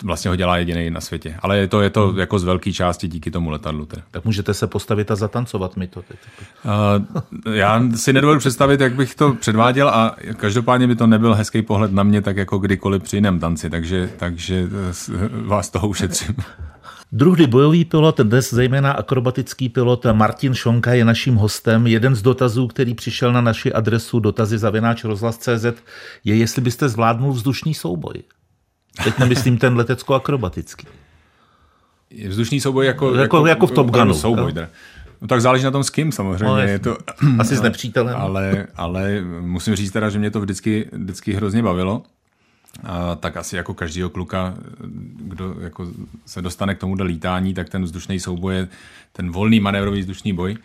vlastně 0.04 0.28
ho 0.28 0.37
dělá 0.37 0.57
jediný 0.57 0.90
na 0.90 1.00
světě. 1.00 1.35
Ale 1.38 1.59
je 1.59 1.68
to, 1.68 1.80
je 1.80 1.90
to 1.90 2.09
hmm. 2.09 2.18
jako 2.18 2.38
z 2.38 2.44
velké 2.44 2.72
části 2.72 3.09
díky 3.09 3.30
tomu 3.30 3.50
letadlu. 3.50 3.87
Teda. 3.87 4.02
Tak 4.11 4.24
můžete 4.24 4.54
se 4.54 4.66
postavit 4.66 5.11
a 5.11 5.16
zatancovat 5.16 5.76
mi 5.76 5.87
to. 5.87 6.00
Uh, 6.00 7.52
já 7.52 7.83
si 7.94 8.12
nedovedu 8.12 8.38
představit, 8.40 8.80
jak 8.80 8.94
bych 8.94 9.14
to 9.14 9.35
předváděl 9.35 9.88
a 9.88 10.16
každopádně 10.37 10.87
by 10.87 10.96
to 10.96 11.07
nebyl 11.07 11.35
hezký 11.35 11.62
pohled 11.62 11.92
na 11.92 12.02
mě, 12.02 12.22
tak 12.22 12.37
jako 12.37 12.59
kdykoliv 12.59 13.02
při 13.02 13.16
jiném 13.16 13.38
tanci, 13.38 13.70
takže, 13.70 14.11
takže 14.16 14.68
vás 15.46 15.70
toho 15.70 15.88
ušetřím. 15.88 16.37
Druhý 17.14 17.46
bojový 17.46 17.85
pilot, 17.85 18.20
dnes 18.20 18.55
zejména 18.55 18.92
akrobatický 18.92 19.68
pilot 19.68 20.07
Martin 20.12 20.55
Šonka 20.55 20.94
je 20.94 21.05
naším 21.05 21.35
hostem. 21.35 21.87
Jeden 21.87 22.14
z 22.14 22.22
dotazů, 22.22 22.66
který 22.66 22.94
přišel 22.94 23.33
na 23.33 23.40
naši 23.40 23.72
adresu 23.72 24.20
dotazy 24.20 24.59
zavináč 24.59 25.05
rozhlas.cz 25.05 25.64
je, 26.24 26.37
jestli 26.37 26.62
byste 26.62 26.88
zvládnul 26.88 27.33
vzdušný 27.33 27.74
souboj. 27.74 28.14
Teď 29.05 29.18
nemyslím 29.18 29.59
ten 29.59 29.74
letecko-akrobatický. 29.77 30.87
Vzdušný 32.29 32.61
souboj 32.61 32.87
jako, 32.87 33.07
jako, 33.07 33.20
jako, 33.20 33.46
jako 33.46 33.66
v 33.66 33.70
Top 33.70 33.90
Gunu. 33.90 34.14
Souboj, 34.14 34.53
no. 34.53 34.62
no 35.22 35.29
tak 35.29 35.40
záleží 35.40 35.64
na 35.64 35.70
tom 35.70 35.85
s 35.85 35.90
kým 35.90 36.12
samozřejmě. 36.12 36.46
No, 36.46 36.59
je 36.59 36.79
to, 36.79 36.96
Asi 37.38 37.57
s 37.57 37.62
nepřítelem. 37.62 38.16
Ale, 38.18 38.66
ale 38.77 39.20
musím 39.40 39.77
říct 39.77 39.90
teda, 39.90 40.11
že 40.11 40.18
mě 40.18 40.31
to 40.31 40.40
vždycky, 40.40 40.88
vždycky 40.92 41.33
hrozně 41.33 41.62
bavilo 41.62 42.03
tak 43.21 43.37
asi 43.37 43.57
jako 43.57 43.75
každého 43.75 44.11
kluka, 44.11 44.55
kdo 45.17 45.57
jako 45.61 45.89
se 46.27 46.43
dostane 46.43 46.75
k 46.75 46.79
tomu 46.79 46.95
do 46.95 47.05
lítání, 47.05 47.55
tak 47.55 47.69
ten 47.69 47.83
vzdušný 47.83 48.21
souboj 48.21 48.55
je 48.55 48.69
ten 49.13 49.31
volný 49.31 49.61
manévrový 49.61 50.01
vzdušný 50.01 50.33
boj. 50.33 50.57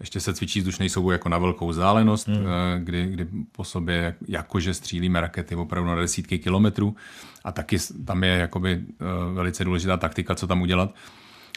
Ještě 0.00 0.20
se 0.20 0.34
cvičí 0.34 0.60
vzdušný 0.60 0.88
souboj 0.88 1.14
jako 1.14 1.28
na 1.28 1.38
velkou 1.38 1.68
vzdálenost, 1.68 2.28
hmm. 2.28 2.44
kdy, 2.78 3.06
kdy 3.06 3.26
po 3.52 3.64
sobě 3.64 4.14
jakože 4.28 4.74
střílíme 4.74 5.20
rakety 5.20 5.54
opravdu 5.54 5.90
na 5.90 5.96
desítky 5.96 6.38
kilometrů 6.38 6.96
a 7.44 7.52
taky 7.52 7.76
tam 8.04 8.24
je 8.24 8.30
jakoby 8.30 8.72
e, 8.72 9.34
velice 9.34 9.64
důležitá 9.64 9.96
taktika, 9.96 10.34
co 10.34 10.46
tam 10.46 10.62
udělat 10.62 10.94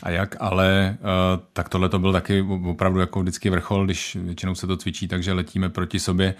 a 0.03 0.09
jak, 0.09 0.35
ale 0.39 0.97
uh, 0.99 1.43
tak 1.53 1.69
tohle 1.69 1.89
to 1.89 1.99
byl 1.99 2.13
taky 2.13 2.41
opravdu 2.65 2.99
jako 2.99 3.19
vždycky 3.19 3.49
vrchol, 3.49 3.85
když 3.85 4.15
většinou 4.15 4.55
se 4.55 4.67
to 4.67 4.77
cvičí, 4.77 5.07
takže 5.07 5.33
letíme 5.33 5.69
proti 5.69 5.99
sobě 5.99 6.35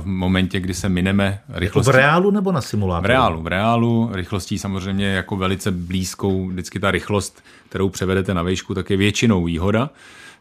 v 0.00 0.06
momentě, 0.06 0.60
kdy 0.60 0.74
se 0.74 0.88
mineme 0.88 1.40
rychlostí. 1.48 1.88
Jako 1.88 1.98
v 1.98 2.00
reálu 2.00 2.30
nebo 2.30 2.52
na 2.52 2.60
simulátoru? 2.60 3.06
V 3.06 3.06
reálu, 3.06 3.42
v 3.42 3.46
reálu. 3.46 4.10
Rychlostí 4.12 4.58
samozřejmě 4.58 5.06
jako 5.06 5.36
velice 5.36 5.70
blízkou, 5.70 6.48
vždycky 6.48 6.80
ta 6.80 6.90
rychlost, 6.90 7.42
kterou 7.68 7.88
převedete 7.88 8.34
na 8.34 8.42
výšku, 8.42 8.74
tak 8.74 8.90
je 8.90 8.96
většinou 8.96 9.44
výhoda. 9.44 9.90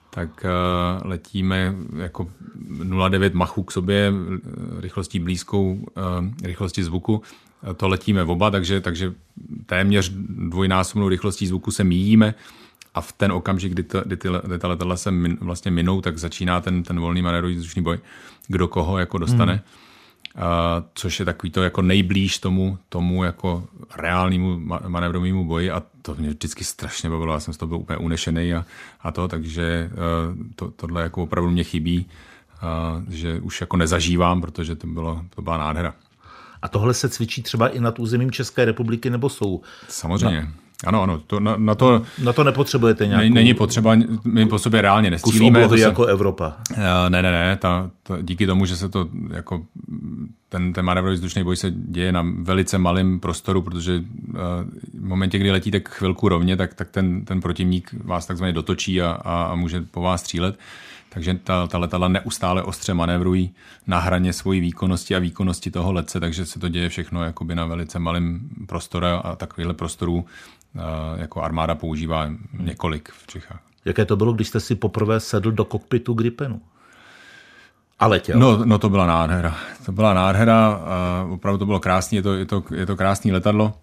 Tak 0.10 0.30
uh, 0.46 1.08
letíme 1.08 1.76
jako 1.98 2.28
0,9 2.80 3.34
machu 3.34 3.64
k 3.64 3.72
sobě, 3.72 4.14
rychlostí 4.80 5.20
blízkou, 5.20 5.74
uh, 5.74 5.84
rychlosti 6.44 6.84
zvuku. 6.84 7.22
To 7.78 7.88
letíme 7.88 8.24
v 8.24 8.30
oba, 8.30 8.52
takže, 8.52 8.82
takže 8.82 9.14
téměř 9.66 10.12
dvojnásobnou 10.50 11.10
rychlostí 11.10 11.48
zvuku 11.48 11.72
se 11.72 11.84
míjíme 11.84 12.34
a 12.96 13.02
v 13.02 13.12
ten 13.12 13.32
okamžik, 13.32 13.72
kdy, 13.72 13.84
to, 13.84 14.02
kdy 14.02 14.18
ty, 14.18 14.30
kdy 14.44 14.60
ta 14.60 14.68
letadla 14.68 14.98
se 14.98 15.12
min, 15.12 15.38
vlastně 15.42 15.72
minou, 15.72 16.02
tak 16.02 16.18
začíná 16.18 16.62
ten, 16.62 16.84
ten 16.84 17.00
volný 17.00 17.22
manérový 17.22 17.56
vzdušný 17.56 17.82
boj, 17.82 18.00
kdo 18.48 18.68
koho 18.68 18.98
jako 18.98 19.18
dostane. 19.18 19.54
Hmm. 19.54 19.64
Uh, 20.36 20.42
což 20.94 21.20
je 21.20 21.26
takový 21.26 21.52
to 21.52 21.64
jako 21.64 21.82
nejblíž 21.82 22.40
tomu, 22.40 22.78
tomu 22.90 23.24
jako 23.24 23.68
reálnému 23.96 24.60
manévrovému 24.88 25.46
boji 25.46 25.72
a 25.72 25.84
to 26.02 26.16
mě 26.16 26.30
vždycky 26.30 26.64
strašně 26.64 27.10
bavilo, 27.10 27.34
já 27.34 27.40
jsem 27.40 27.54
z 27.54 27.58
toho 27.58 27.68
byl 27.68 27.78
úplně 27.78 27.98
unešený 27.98 28.54
a, 28.54 28.66
a 29.02 29.12
to, 29.12 29.28
takže 29.28 29.92
uh, 29.92 30.46
to, 30.56 30.72
tohle 30.72 31.02
jako 31.02 31.24
opravdu 31.24 31.52
mě 31.52 31.64
chybí, 31.64 32.06
uh, 32.64 33.14
že 33.14 33.40
už 33.40 33.62
jako 33.62 33.78
nezažívám, 33.78 34.42
protože 34.42 34.76
to, 34.76 34.88
bylo, 34.88 35.22
to 35.36 35.42
byla 35.42 35.58
nádhera. 35.58 35.94
A 36.62 36.68
tohle 36.68 36.94
se 36.94 37.10
cvičí 37.10 37.44
třeba 37.44 37.68
i 37.68 37.80
nad 37.80 38.00
územím 38.00 38.32
České 38.32 38.66
republiky, 38.66 39.10
nebo 39.10 39.30
jsou? 39.30 39.62
Samozřejmě. 39.88 40.42
Na 40.42 40.65
ano, 40.84 41.02
ano, 41.02 41.22
to, 41.28 41.40
na, 41.40 41.58
na, 41.58 41.76
to, 41.76 42.02
na 42.24 42.34
to 42.34 42.44
nepotřebujete 42.44 43.08
nějakou... 43.08 43.34
Není 43.34 43.54
potřeba, 43.54 43.96
my 44.24 44.46
po 44.46 44.60
sobě 44.60 44.82
reálně 44.82 45.12
nestřílíme. 45.12 45.68
Kus 45.68 45.80
se, 45.80 45.86
jako 45.86 46.06
Evropa. 46.06 46.54
Uh, 46.72 46.78
ne, 47.10 47.22
ne, 47.22 47.32
ne, 47.32 47.58
ta, 47.58 47.90
ta, 48.04 48.18
díky 48.22 48.48
tomu, 48.48 48.66
že 48.66 48.78
se 48.78 48.90
to 48.90 49.10
jako 49.34 49.66
ten, 50.50 50.74
ten 50.74 50.86
manévrový 50.86 51.16
vzdušný 51.16 51.44
boj 51.44 51.56
se 51.56 51.72
děje 51.72 52.12
na 52.12 52.26
velice 52.42 52.78
malém 52.78 53.20
prostoru, 53.20 53.62
protože 53.62 53.96
uh, 53.98 54.36
v 54.94 55.08
momentě, 55.08 55.38
kdy 55.38 55.52
letíte 55.52 55.82
chvilku 55.90 56.30
rovně, 56.30 56.58
tak, 56.58 56.74
tak 56.74 56.90
ten, 56.90 57.26
ten 57.26 57.42
protivník 57.42 57.96
vás 58.04 58.26
takzvaně 58.26 58.54
dotočí 58.54 59.02
a, 59.02 59.12
a, 59.12 59.44
a 59.44 59.56
může 59.56 59.82
po 59.82 60.02
vás 60.02 60.22
střílet. 60.22 60.60
Takže 61.10 61.40
ta, 61.44 61.68
ta 61.68 61.78
letadla 61.78 62.08
neustále 62.08 62.64
ostře 62.64 62.94
manévrují 62.94 63.52
na 63.88 64.00
hraně 64.00 64.34
svojí 64.34 64.60
výkonnosti 64.60 65.16
a 65.16 65.20
výkonnosti 65.20 65.72
toho 65.72 65.94
letce, 65.94 66.20
takže 66.20 66.46
se 66.46 66.60
to 66.60 66.70
děje 66.70 66.90
všechno 66.90 67.24
jakoby 67.24 67.56
na 67.56 67.66
velice 67.66 68.00
malém 68.00 68.40
prostoru 68.68 69.06
a 69.24 69.36
takovýhle 69.36 69.74
prostorů 69.74 70.26
jako 71.18 71.42
armáda 71.42 71.76
používá 71.76 72.30
několik 72.60 73.10
v 73.10 73.28
Čechách. 73.28 73.62
Jaké 73.86 74.06
to 74.06 74.16
bylo, 74.16 74.34
když 74.34 74.48
jste 74.48 74.60
si 74.60 74.76
poprvé 74.76 75.20
sedl 75.20 75.52
do 75.52 75.66
kokpitu 75.66 76.14
Gripenu? 76.14 76.62
A 78.00 78.08
letěl. 78.08 78.40
No, 78.40 78.66
no 78.66 78.78
to 78.78 78.90
byla 78.90 79.06
nádhera. 79.06 79.56
To 79.86 79.92
byla 79.92 80.14
nádhera, 80.14 80.68
a 80.68 81.28
opravdu 81.30 81.58
to 81.58 81.66
bylo 81.66 81.80
krásný, 81.80 82.16
je 82.16 82.22
to, 82.22 82.34
je 82.34 82.46
to, 82.46 82.64
je 82.76 82.86
to 82.86 82.96
krásný 82.96 83.32
letadlo 83.32 83.74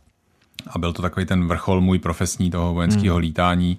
a 0.66 0.78
byl 0.78 0.92
to 0.92 1.02
takový 1.02 1.26
ten 1.26 1.48
vrchol 1.48 1.80
můj 1.80 1.98
profesní 1.98 2.50
toho 2.50 2.74
vojenského 2.74 3.16
hmm. 3.16 3.22
lítání. 3.22 3.78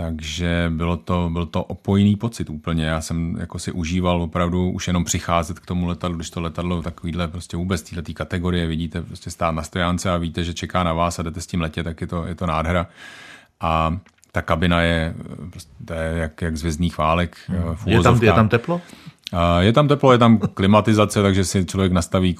Takže 0.00 0.72
bylo 0.74 0.96
to, 0.96 1.30
byl 1.32 1.46
to 1.46 1.64
opojný 1.64 2.16
pocit 2.16 2.50
úplně. 2.50 2.84
Já 2.84 3.00
jsem 3.00 3.36
jako 3.40 3.58
si 3.58 3.72
užíval 3.72 4.22
opravdu 4.22 4.70
už 4.70 4.86
jenom 4.86 5.04
přicházet 5.04 5.58
k 5.58 5.66
tomu 5.66 5.86
letadlu, 5.86 6.16
když 6.16 6.30
to 6.30 6.40
letadlo 6.40 6.82
takovýhle 6.82 7.28
prostě 7.28 7.56
vůbec 7.56 7.82
této 7.82 8.12
kategorie 8.12 8.66
vidíte 8.66 9.02
prostě 9.02 9.30
stát 9.30 9.50
na 9.54 9.62
stojánce 9.62 10.10
a 10.10 10.16
víte, 10.16 10.44
že 10.44 10.54
čeká 10.54 10.82
na 10.82 10.92
vás 10.92 11.18
a 11.18 11.22
jdete 11.22 11.40
s 11.40 11.46
tím 11.46 11.60
letě, 11.60 11.82
tak 11.82 12.00
je 12.00 12.06
to, 12.06 12.26
je 12.26 12.34
to 12.34 12.46
nádhera. 12.46 12.86
A 13.60 13.98
ta 14.32 14.42
kabina 14.42 14.80
je, 14.80 15.14
prostě, 15.50 15.72
je 15.94 16.18
jak, 16.18 16.42
jak 16.42 16.56
z 16.56 16.96
válek. 16.98 17.36
Hmm. 17.46 17.76
Je, 17.86 18.02
tam, 18.02 18.22
je 18.22 18.32
tam 18.32 18.48
teplo? 18.48 18.80
Je 19.60 19.72
tam 19.72 19.88
teplo, 19.88 20.12
je 20.12 20.18
tam 20.18 20.38
klimatizace, 20.38 21.22
takže 21.22 21.44
si 21.44 21.64
člověk 21.64 21.92
nastaví 21.92 22.36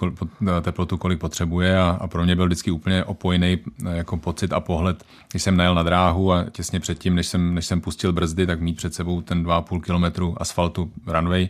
teplotu, 0.63 0.97
kolik 0.97 1.21
potřebuje 1.21 1.79
a, 1.79 1.99
a 2.01 2.07
pro 2.07 2.25
mě 2.25 2.37
byl 2.37 2.47
vždycky 2.47 2.71
úplně 2.71 3.05
opojný 3.05 3.59
jako 3.93 4.17
pocit 4.17 4.53
a 4.53 4.61
pohled, 4.61 5.05
když 5.31 5.43
jsem 5.43 5.57
najel 5.57 5.75
na 5.75 5.83
dráhu 5.83 6.33
a 6.33 6.45
těsně 6.51 6.81
předtím, 6.81 7.15
než 7.15 7.27
jsem, 7.27 7.55
než 7.55 7.67
jsem 7.67 7.81
pustil 7.81 8.13
brzdy, 8.13 8.47
tak 8.47 8.61
mít 8.61 8.77
před 8.77 8.95
sebou 8.95 9.21
ten 9.21 9.45
2,5 9.45 9.81
kilometru 9.81 10.35
asfaltu 10.43 10.93
runway 11.07 11.49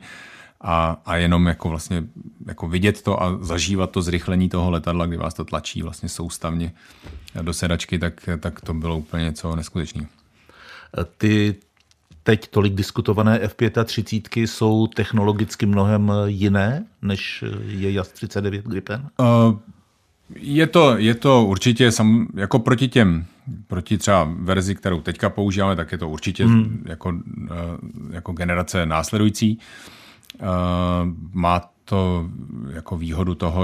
a, 0.61 1.03
a 1.07 1.17
jenom 1.17 1.47
jako 1.47 1.69
vlastně 1.69 2.05
jako 2.47 2.69
vidět 2.69 3.03
to 3.03 3.23
a 3.23 3.39
zažívat 3.41 3.91
to 3.91 4.03
zrychlení 4.03 4.49
toho 4.49 4.71
letadla, 4.71 5.07
kdy 5.07 5.17
vás 5.17 5.35
to 5.35 5.45
tlačí 5.45 5.83
vlastně 5.83 6.09
soustavně 6.09 6.73
do 7.43 7.53
sedačky, 7.53 7.99
tak, 7.99 8.29
tak 8.41 8.61
to 8.61 8.75
bylo 8.75 8.99
úplně 8.99 9.25
něco 9.25 9.57
neskutečného. 9.57 10.09
Ty 11.19 11.57
teď 12.29 12.49
tolik 12.49 12.75
diskutované 12.75 13.41
F-35 13.41 14.43
jsou 14.43 14.87
technologicky 14.87 15.67
mnohem 15.67 16.13
jiné, 16.27 16.85
než 17.03 17.45
je 17.67 17.93
JAS 17.93 18.09
39 18.09 18.65
Gripen? 18.65 19.09
Uh, 19.19 19.59
je 20.35 20.67
to, 20.67 20.99
je 20.99 21.15
to 21.15 21.45
určitě, 21.45 21.93
sam, 21.93 22.29
jako 22.35 22.59
proti 22.59 22.89
těm, 22.89 23.25
proti 23.67 23.99
třeba 23.99 24.29
verzi, 24.39 24.75
kterou 24.75 25.01
teďka 25.01 25.31
používáme, 25.31 25.77
tak 25.77 25.93
je 25.93 25.99
to 25.99 26.09
určitě 26.09 26.45
hmm. 26.45 26.85
jako, 26.87 27.09
uh, 27.09 27.49
jako 28.11 28.33
generace 28.33 28.87
následující. 28.87 29.59
Uh, 30.41 30.47
má 31.33 31.71
to 31.89 32.29
jako 32.71 32.97
výhodu 32.97 33.35
toho 33.35 33.63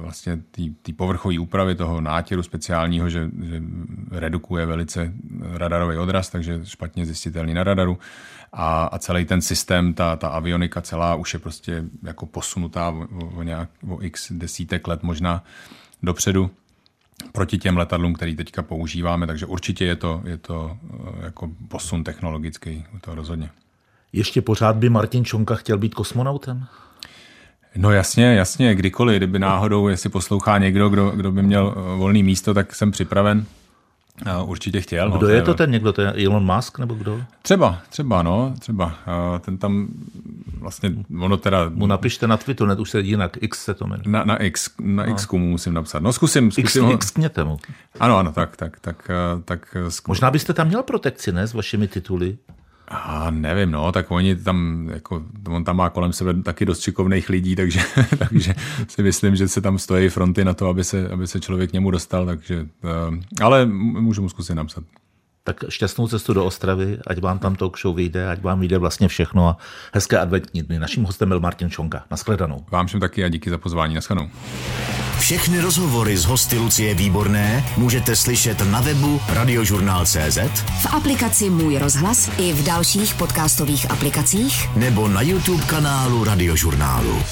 vlastně 0.00 0.40
té 0.82 0.92
povrchové 0.96 1.38
úpravy, 1.38 1.74
toho 1.74 2.00
nátěru 2.00 2.42
speciálního, 2.42 3.08
že, 3.08 3.30
že 3.42 3.62
redukuje 4.10 4.66
velice 4.66 5.12
radarový 5.40 5.96
odraz, 5.96 6.30
takže 6.30 6.60
špatně 6.64 7.06
zjistitelný 7.06 7.54
na 7.54 7.64
radaru. 7.64 7.98
A, 8.52 8.84
a 8.84 8.98
celý 8.98 9.24
ten 9.24 9.40
systém, 9.40 9.94
ta, 9.94 10.16
ta 10.16 10.28
avionika 10.28 10.80
celá 10.80 11.14
už 11.14 11.34
je 11.34 11.40
prostě 11.40 11.84
jako 12.02 12.26
posunutá 12.26 12.88
o, 12.88 13.06
o, 13.36 13.42
nějak, 13.42 13.68
o 13.88 14.02
x 14.02 14.32
desítek 14.32 14.88
let 14.88 15.02
možná 15.02 15.44
dopředu 16.02 16.50
proti 17.32 17.58
těm 17.58 17.76
letadlům, 17.76 18.14
který 18.14 18.36
teďka 18.36 18.62
používáme, 18.62 19.26
takže 19.26 19.46
určitě 19.46 19.84
je 19.84 19.96
to, 19.96 20.22
je 20.24 20.36
to 20.36 20.76
jako 21.20 21.50
posun 21.68 22.04
technologický, 22.04 22.84
to 23.00 23.14
rozhodně. 23.14 23.50
Ještě 24.12 24.42
pořád 24.42 24.76
by 24.76 24.88
Martin 24.88 25.24
Čonka 25.24 25.54
chtěl 25.54 25.78
být 25.78 25.94
kosmonautem? 25.94 26.66
No 27.76 27.90
jasně, 27.90 28.24
jasně, 28.34 28.74
kdykoliv, 28.74 29.16
kdyby 29.16 29.38
náhodou, 29.38 29.88
jestli 29.88 30.10
poslouchá 30.10 30.58
někdo, 30.58 30.88
kdo, 30.88 31.10
kdo 31.10 31.32
by 31.32 31.42
měl 31.42 31.74
eh, 31.76 31.96
volný 31.96 32.22
místo, 32.22 32.54
tak 32.54 32.74
jsem 32.74 32.90
připraven. 32.90 33.46
Určitě 34.44 34.80
chtěl. 34.80 35.10
No, 35.10 35.18
kdo 35.18 35.26
no, 35.26 35.32
je 35.32 35.42
to 35.42 35.54
ten 35.54 35.70
někdo? 35.70 35.92
To 35.92 36.02
je 36.02 36.26
Elon 36.26 36.54
Musk 36.54 36.78
nebo 36.78 36.94
kdo? 36.94 37.20
Třeba, 37.42 37.78
třeba, 37.88 38.22
no, 38.22 38.54
třeba. 38.58 38.94
Ten 39.40 39.58
tam 39.58 39.88
vlastně, 40.58 40.92
ono 41.20 41.36
teda... 41.36 41.68
Mu 41.68 41.86
napište 41.86 42.26
na 42.26 42.36
Twitteru, 42.36 42.68
ne, 42.68 42.76
už 42.76 42.90
se 42.90 43.00
jinak, 43.00 43.38
X 43.40 43.64
se 43.64 43.74
to 43.74 43.86
jmenuje. 43.86 44.04
Na, 44.06 44.24
na 44.24 44.42
X, 44.42 44.70
na 44.80 45.06
no. 45.06 45.12
X 45.12 45.28
mu 45.28 45.38
musím 45.38 45.74
napsat. 45.74 46.02
No 46.02 46.12
zkusím, 46.12 46.50
zkusím. 46.50 46.84
X, 46.84 46.94
X 46.94 47.10
kněte 47.10 47.44
mu. 47.44 47.58
Ano, 48.00 48.18
ano, 48.18 48.32
tak, 48.32 48.56
tak, 48.56 48.80
tak, 48.80 49.10
tak. 49.44 49.76
Zkus... 49.88 50.08
Možná 50.08 50.30
byste 50.30 50.52
tam 50.52 50.66
měl 50.66 50.82
protekci, 50.82 51.32
ne, 51.32 51.46
s 51.46 51.54
vašimi 51.54 51.88
tituly? 51.88 52.38
A 52.92 53.30
nevím, 53.30 53.70
no, 53.70 53.92
tak 53.92 54.10
oni 54.10 54.36
tam, 54.36 54.88
jako, 54.92 55.22
on 55.48 55.64
tam 55.64 55.76
má 55.76 55.90
kolem 55.90 56.12
sebe 56.12 56.42
taky 56.42 56.64
dost 56.64 56.80
šikovných 56.80 57.28
lidí, 57.28 57.56
takže, 57.56 57.80
takže 58.18 58.54
si 58.88 59.02
myslím, 59.02 59.36
že 59.36 59.48
se 59.48 59.60
tam 59.60 59.78
stojí 59.78 60.08
fronty 60.08 60.44
na 60.44 60.54
to, 60.54 60.68
aby 60.68 60.84
se, 60.84 61.08
aby 61.08 61.26
se 61.26 61.40
člověk 61.40 61.70
k 61.70 61.72
němu 61.72 61.90
dostal, 61.90 62.26
takže, 62.26 62.62
uh, 62.62 63.16
ale 63.42 63.66
můžu 63.66 64.22
mu 64.22 64.28
zkusit 64.28 64.54
napsat. 64.54 64.84
Tak 65.44 65.64
šťastnou 65.68 66.08
cestu 66.08 66.34
do 66.34 66.44
Ostravy, 66.44 66.98
ať 67.06 67.18
vám 67.18 67.38
tam 67.38 67.56
talk 67.56 67.78
show 67.78 67.94
vyjde, 67.94 68.28
ať 68.28 68.42
vám 68.42 68.60
vyjde 68.60 68.78
vlastně 68.78 69.08
všechno 69.08 69.48
a 69.48 69.56
hezké 69.94 70.18
adventní 70.18 70.62
dny. 70.62 70.78
Naším 70.78 71.04
hostem 71.04 71.28
byl 71.28 71.40
Martin 71.40 71.70
Čonka. 71.70 72.04
Naschledanou. 72.10 72.64
Vám 72.70 72.86
všem 72.86 73.00
taky 73.00 73.24
a 73.24 73.28
díky 73.28 73.50
za 73.50 73.58
pozvání. 73.58 73.94
Naschledanou. 73.94 74.30
Všechny 75.18 75.60
rozhovory 75.60 76.16
z 76.16 76.24
hosty 76.24 76.58
Lucie 76.58 76.94
Výborné 76.94 77.64
můžete 77.76 78.16
slyšet 78.16 78.70
na 78.70 78.80
webu 78.80 79.20
radiožurnál.cz 79.28 80.38
v 80.82 80.94
aplikaci 80.94 81.50
Můj 81.50 81.78
rozhlas 81.78 82.30
i 82.38 82.52
v 82.52 82.64
dalších 82.64 83.14
podcastových 83.14 83.90
aplikacích 83.90 84.76
nebo 84.76 85.08
na 85.08 85.22
YouTube 85.22 85.64
kanálu 85.64 86.24
Radiožurnálu. 86.24 87.22